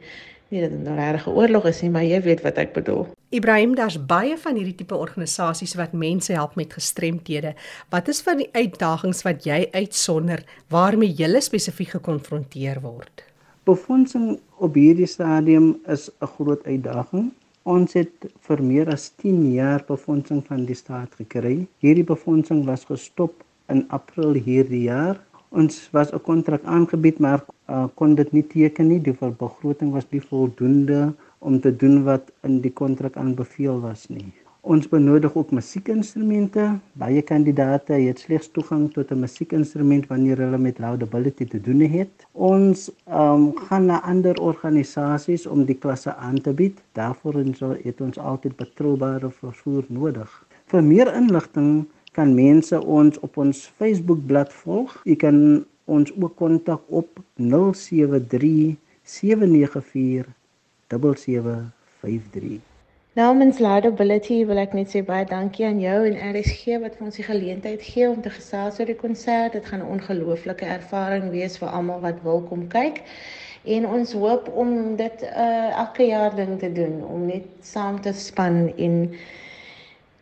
Nie 0.49 0.61
dat 0.61 0.71
dit 0.71 0.87
'n 0.89 0.95
regte 0.95 1.31
oorlog 1.31 1.65
is 1.65 1.81
nie, 1.81 1.91
maar 1.91 2.05
jy 2.05 2.21
weet 2.23 2.43
wat 2.43 2.57
ek 2.57 2.73
bedoel. 2.73 3.07
Ibrahim, 3.29 3.75
daar's 3.75 4.07
baie 4.07 4.39
van 4.39 4.55
hierdie 4.55 4.75
tipe 4.75 4.95
organisasies 4.95 5.75
wat 5.75 5.93
mense 5.93 6.33
help 6.33 6.55
met 6.55 6.73
gestremthede. 6.73 7.55
Wat 7.91 8.09
is 8.09 8.21
van 8.21 8.37
die 8.37 8.49
uitdagings 8.53 9.23
wat 9.23 9.45
jy 9.45 9.69
uitsonder 9.73 10.45
waarmee 10.69 11.15
jy 11.17 11.41
spesifiek 11.41 11.89
gekonfronteer 11.89 12.81
word? 12.81 13.25
Befondsing 13.65 14.41
op 14.59 14.75
hierdie 14.75 15.07
stadium 15.07 15.81
is 15.87 16.11
'n 16.21 16.27
groot 16.27 16.67
uitdaging. 16.67 17.33
Ons 17.63 17.93
het 17.93 18.27
vir 18.41 18.63
meer 18.63 18.89
as 18.93 19.09
10 19.17 19.53
jaar 19.53 19.85
befondsing 19.89 20.43
van 20.47 20.65
die 20.65 20.75
staat 20.75 21.15
gekry. 21.15 21.67
Hierdie 21.81 22.05
befondsing 22.05 22.65
was 22.65 22.85
gestop 22.85 23.45
in 23.69 23.87
April 23.89 24.33
hierdie 24.33 24.83
jaar. 24.83 25.21
Ons 25.49 25.89
was 25.93 26.13
'n 26.13 26.21
kontrak 26.21 26.63
aangebied, 26.65 27.19
maar 27.19 27.45
uh, 27.69 27.87
kon 27.95 28.15
dit 28.15 28.33
nie 28.33 28.47
teken 28.47 28.89
nie. 28.89 29.01
Die 29.01 29.17
begroting 29.19 29.93
was 29.93 30.09
nie 30.11 30.23
voldoende 30.23 31.13
om 31.39 31.61
te 31.61 31.77
doen 31.77 32.03
wat 32.05 32.33
in 32.43 32.61
die 32.65 32.73
kontrak 32.73 33.17
aanbeveel 33.17 33.81
was 33.81 34.09
nie. 34.09 34.33
Ons 34.65 34.87
benodig 34.89 35.35
ook 35.37 35.51
musiekinstrumente. 35.53 36.63
Baie 36.97 37.21
kandidate 37.23 37.99
het 38.01 38.23
slegs 38.25 38.49
toegang 38.49 38.87
tot 38.93 39.11
'n 39.13 39.21
musiekinstrument 39.21 40.07
wanneer 40.09 40.41
hulle 40.41 40.59
met 40.59 40.79
laudability 40.79 41.45
te 41.45 41.61
doen 41.61 41.81
het. 41.81 42.25
Ons 42.33 42.91
um, 43.09 43.53
gaan 43.57 43.87
na 43.87 44.01
ander 44.03 44.41
organisasies 44.41 45.47
om 45.47 45.65
die 45.65 45.77
klasse 45.77 46.15
aan 46.15 46.41
te 46.41 46.53
bied. 46.53 46.81
Daarvoor 46.93 47.35
het 47.83 48.01
ons 48.01 48.19
altyd 48.19 48.57
betroubare 48.57 49.31
vervoer 49.31 49.85
nodig. 49.89 50.47
Vir 50.67 50.83
meer 50.83 51.15
inligting 51.15 51.85
kan 52.13 52.35
mense 52.35 52.85
ons 52.85 53.19
op 53.21 53.37
ons 53.37 53.67
Facebook 53.77 54.27
bladsy 54.27 54.57
volg. 54.65 55.01
Jy 55.05 55.17
kan 55.17 55.65
ons 55.85 56.13
ook 56.21 56.37
kontak 56.37 56.83
op 56.89 57.21
073 57.35 58.77
794 59.03 60.27
7753. 60.89 62.61
Namens 63.15 63.59
Laudability 63.63 64.41
wil 64.47 64.59
ek 64.59 64.73
net 64.75 64.91
sê 64.91 65.01
baie 65.07 65.23
dankie 65.31 65.63
aan 65.69 65.79
jou 65.79 65.99
en 66.09 66.17
RSG 66.35 66.81
wat 66.83 66.97
vir 66.99 67.07
ons 67.07 67.19
die 67.21 67.27
geleentheid 67.27 67.83
gee 67.87 68.09
om 68.11 68.19
te 68.25 68.33
gesels 68.35 68.81
oor 68.81 68.91
die 68.91 68.99
konsert. 68.99 69.55
Dit 69.55 69.69
gaan 69.71 69.85
'n 69.85 69.93
ongelooflike 69.97 70.67
ervaring 70.67 71.31
wees 71.31 71.55
vir 71.61 71.69
almal 71.69 72.01
wat 72.03 72.19
wil 72.27 72.43
kom 72.49 72.67
kyk. 72.69 72.97
En 73.65 73.87
ons 73.87 74.13
hoop 74.13 74.51
om 74.51 74.97
dit 74.97 75.23
uh 75.23 75.71
elke 75.85 76.05
jaar 76.11 76.35
ding 76.37 76.59
te 76.59 76.73
doen 76.73 77.05
om 77.07 77.27
net 77.27 77.47
saam 77.63 78.01
te 78.01 78.13
span 78.13 78.73
en 78.77 79.15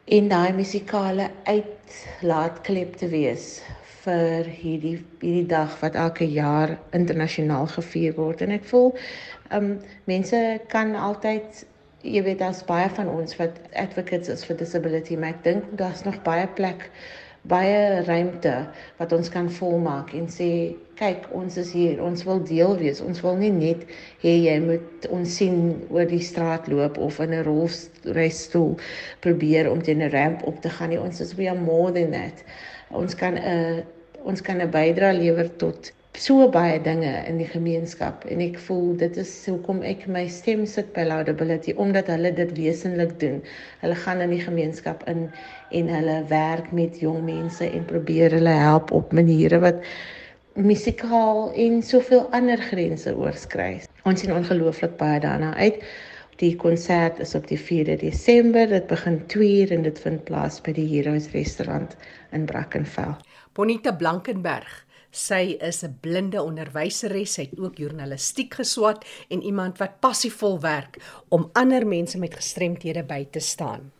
in 0.04 0.28
daai 0.28 0.52
musikale 0.52 1.30
uitlaatklep 1.44 2.96
te 2.96 3.08
wees 3.08 3.62
vir 4.04 4.48
hierdie 4.48 4.96
hierdie 5.20 5.46
dag 5.46 5.74
wat 5.80 5.94
elke 5.94 6.26
jaar 6.26 6.76
internasionaal 6.90 7.68
gevier 7.74 8.16
word. 8.18 8.42
En 8.42 8.54
ek 8.58 8.64
voel 8.70 8.90
um 9.54 9.76
mense 10.10 10.38
kan 10.72 10.94
altyd 10.98 11.64
jy 12.02 12.22
weet 12.26 12.40
daar's 12.42 12.64
baie 12.66 12.88
van 12.96 13.08
ons 13.08 13.36
wat 13.38 13.58
advocates 13.78 14.32
is 14.32 14.44
vir 14.48 14.58
disability 14.58 15.16
maar 15.16 15.36
ek 15.36 15.44
dink 15.44 15.74
daar's 15.78 16.02
nog 16.06 16.18
baie 16.26 16.48
plek 16.58 16.88
baie 17.50 18.02
ruimte 18.06 18.52
wat 18.98 19.12
ons 19.12 19.28
kan 19.32 19.48
volmaak 19.50 20.12
en 20.14 20.28
sê 20.30 20.48
kyk 21.00 21.26
ons 21.34 21.56
is 21.58 21.72
hier. 21.74 22.02
Ons 22.02 22.22
wil 22.28 22.42
deel 22.46 22.76
wees. 22.78 23.00
Ons 23.02 23.22
wil 23.24 23.38
nie 23.40 23.50
net 23.54 23.86
hê 24.22 24.36
jy 24.44 24.58
moet 24.62 25.08
ons 25.10 25.36
sien 25.38 25.56
oor 25.90 26.06
die 26.06 26.22
straat 26.22 26.68
loop 26.70 26.98
of 26.98 27.18
in 27.24 27.34
'n 27.34 27.42
rolstoel 28.14 28.76
probeer 29.20 29.70
om 29.70 29.82
teen 29.82 30.02
'n 30.02 30.12
ramp 30.12 30.46
op 30.46 30.60
te 30.62 30.70
gaan 30.70 30.90
nie. 30.90 31.00
Ons 31.00 31.20
is 31.20 31.34
we 31.34 31.48
are 31.48 31.58
more 31.58 31.92
than 31.92 32.12
that. 32.12 32.44
Ons 32.90 33.14
kan 33.14 33.34
'n 33.34 33.82
ons 34.24 34.40
kan 34.40 34.60
'n 34.60 34.70
bydrae 34.70 35.18
lewer 35.18 35.48
tot 35.56 35.92
so 36.18 36.44
baie 36.52 36.76
dinge 36.82 37.10
in 37.26 37.38
die 37.40 37.48
gemeenskap 37.48 38.26
en 38.28 38.40
ek 38.44 38.58
voel 38.66 38.92
dit 39.00 39.16
is 39.16 39.30
hoekom 39.48 39.80
ek 39.86 40.04
my 40.12 40.26
stem 40.28 40.66
sit 40.68 40.90
by 40.92 41.06
Laudability 41.08 41.72
omdat 41.80 42.10
hulle 42.12 42.32
dit 42.36 42.52
wesenlik 42.58 43.14
doen. 43.20 43.40
Hulle 43.80 43.96
gaan 44.04 44.20
in 44.20 44.34
die 44.34 44.42
gemeenskap 44.42 45.06
in 45.08 45.30
en 45.72 45.88
hulle 45.88 46.18
werk 46.28 46.68
met 46.72 47.00
jong 47.00 47.24
mense 47.24 47.64
en 47.64 47.88
probeer 47.88 48.36
hulle 48.36 48.56
help 48.60 48.92
op 48.92 49.12
maniere 49.16 49.62
wat 49.64 49.80
musikaal 50.54 51.48
en 51.56 51.80
soveel 51.82 52.28
ander 52.36 52.60
grense 52.60 53.16
oorskry. 53.16 53.80
Ons 54.04 54.20
sien 54.20 54.36
ongelooflik 54.36 54.98
baie 55.00 55.20
daarna 55.24 55.54
uit. 55.56 55.80
Die 56.44 56.52
konsert 56.60 57.20
is 57.24 57.34
op 57.38 57.48
die 57.48 57.60
4de 57.60 57.96
Desember. 58.04 58.68
Dit 58.68 58.86
begin 58.92 59.22
2:00 59.32 59.72
en 59.72 59.82
dit 59.88 59.98
vind 59.98 60.24
plaas 60.28 60.60
by 60.60 60.76
die 60.76 60.88
Heroes 60.92 61.32
restaurant 61.32 61.96
in 62.32 62.44
Brackenfell. 62.44 63.16
Bonita 63.54 63.92
Blankenberg. 63.92 64.84
Sy 65.12 65.60
is 65.60 65.82
'n 65.84 65.98
blinde 66.00 66.40
onderwyseres, 66.42 67.32
sy 67.32 67.42
het 67.42 67.58
ook 67.60 67.76
journalistiek 67.76 68.54
geswat 68.54 69.04
en 69.28 69.42
iemand 69.42 69.78
wat 69.78 70.00
passievol 70.00 70.60
werk 70.60 70.96
om 71.28 71.50
ander 71.52 71.86
mense 71.86 72.18
met 72.18 72.34
gestremthede 72.34 73.02
by 73.04 73.26
te 73.30 73.38
staan. 73.40 73.92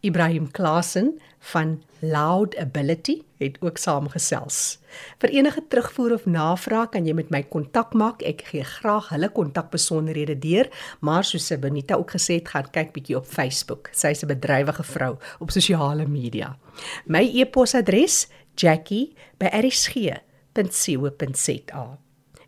Ibrahim 0.00 0.50
Klasen 0.50 1.20
van 1.38 1.82
Loud 2.00 2.56
Ability 2.56 3.22
het 3.36 3.56
ook 3.60 3.76
saamgesels. 3.76 4.78
Vir 5.18 5.28
enige 5.28 5.62
terugvoer 5.68 6.12
of 6.12 6.26
navraag 6.26 6.88
kan 6.88 7.06
jy 7.06 7.12
met 7.12 7.30
my 7.30 7.42
kontak 7.42 7.92
maak. 7.92 8.22
Ek 8.22 8.42
gee 8.48 8.64
graag 8.64 9.08
hulle 9.08 9.28
kontakbesonderhede 9.28 10.38
deur, 10.38 10.68
maar 11.00 11.24
soos 11.24 11.52
Benita 11.60 11.94
ook 11.96 12.10
gesê 12.16 12.34
het, 12.40 12.48
gaan 12.48 12.70
kyk 12.70 12.92
bietjie 12.92 13.16
op 13.16 13.26
Facebook. 13.26 13.88
Sy's 13.92 14.22
'n 14.22 14.26
bedrywige 14.26 14.82
vrou 14.82 15.16
op 15.40 15.50
sosiale 15.50 16.06
media. 16.06 16.56
My 17.04 17.30
e-posadres 17.34 18.28
jackie@rsg.co.za. 18.56 20.33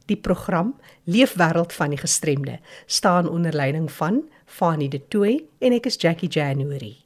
Die 0.07 0.16
program 0.16 0.77
Leefwêreld 1.05 1.73
van 1.73 1.90
die 1.90 1.99
gestremde 1.99 2.61
staan 2.87 3.29
onder 3.29 3.55
leiding 3.55 3.90
van 3.92 4.29
Fanie 4.45 4.88
De 4.88 5.03
Tooy 5.09 5.45
en 5.59 5.73
ek 5.73 5.87
is 5.90 5.99
Jackie 5.99 6.31
January. 6.31 7.06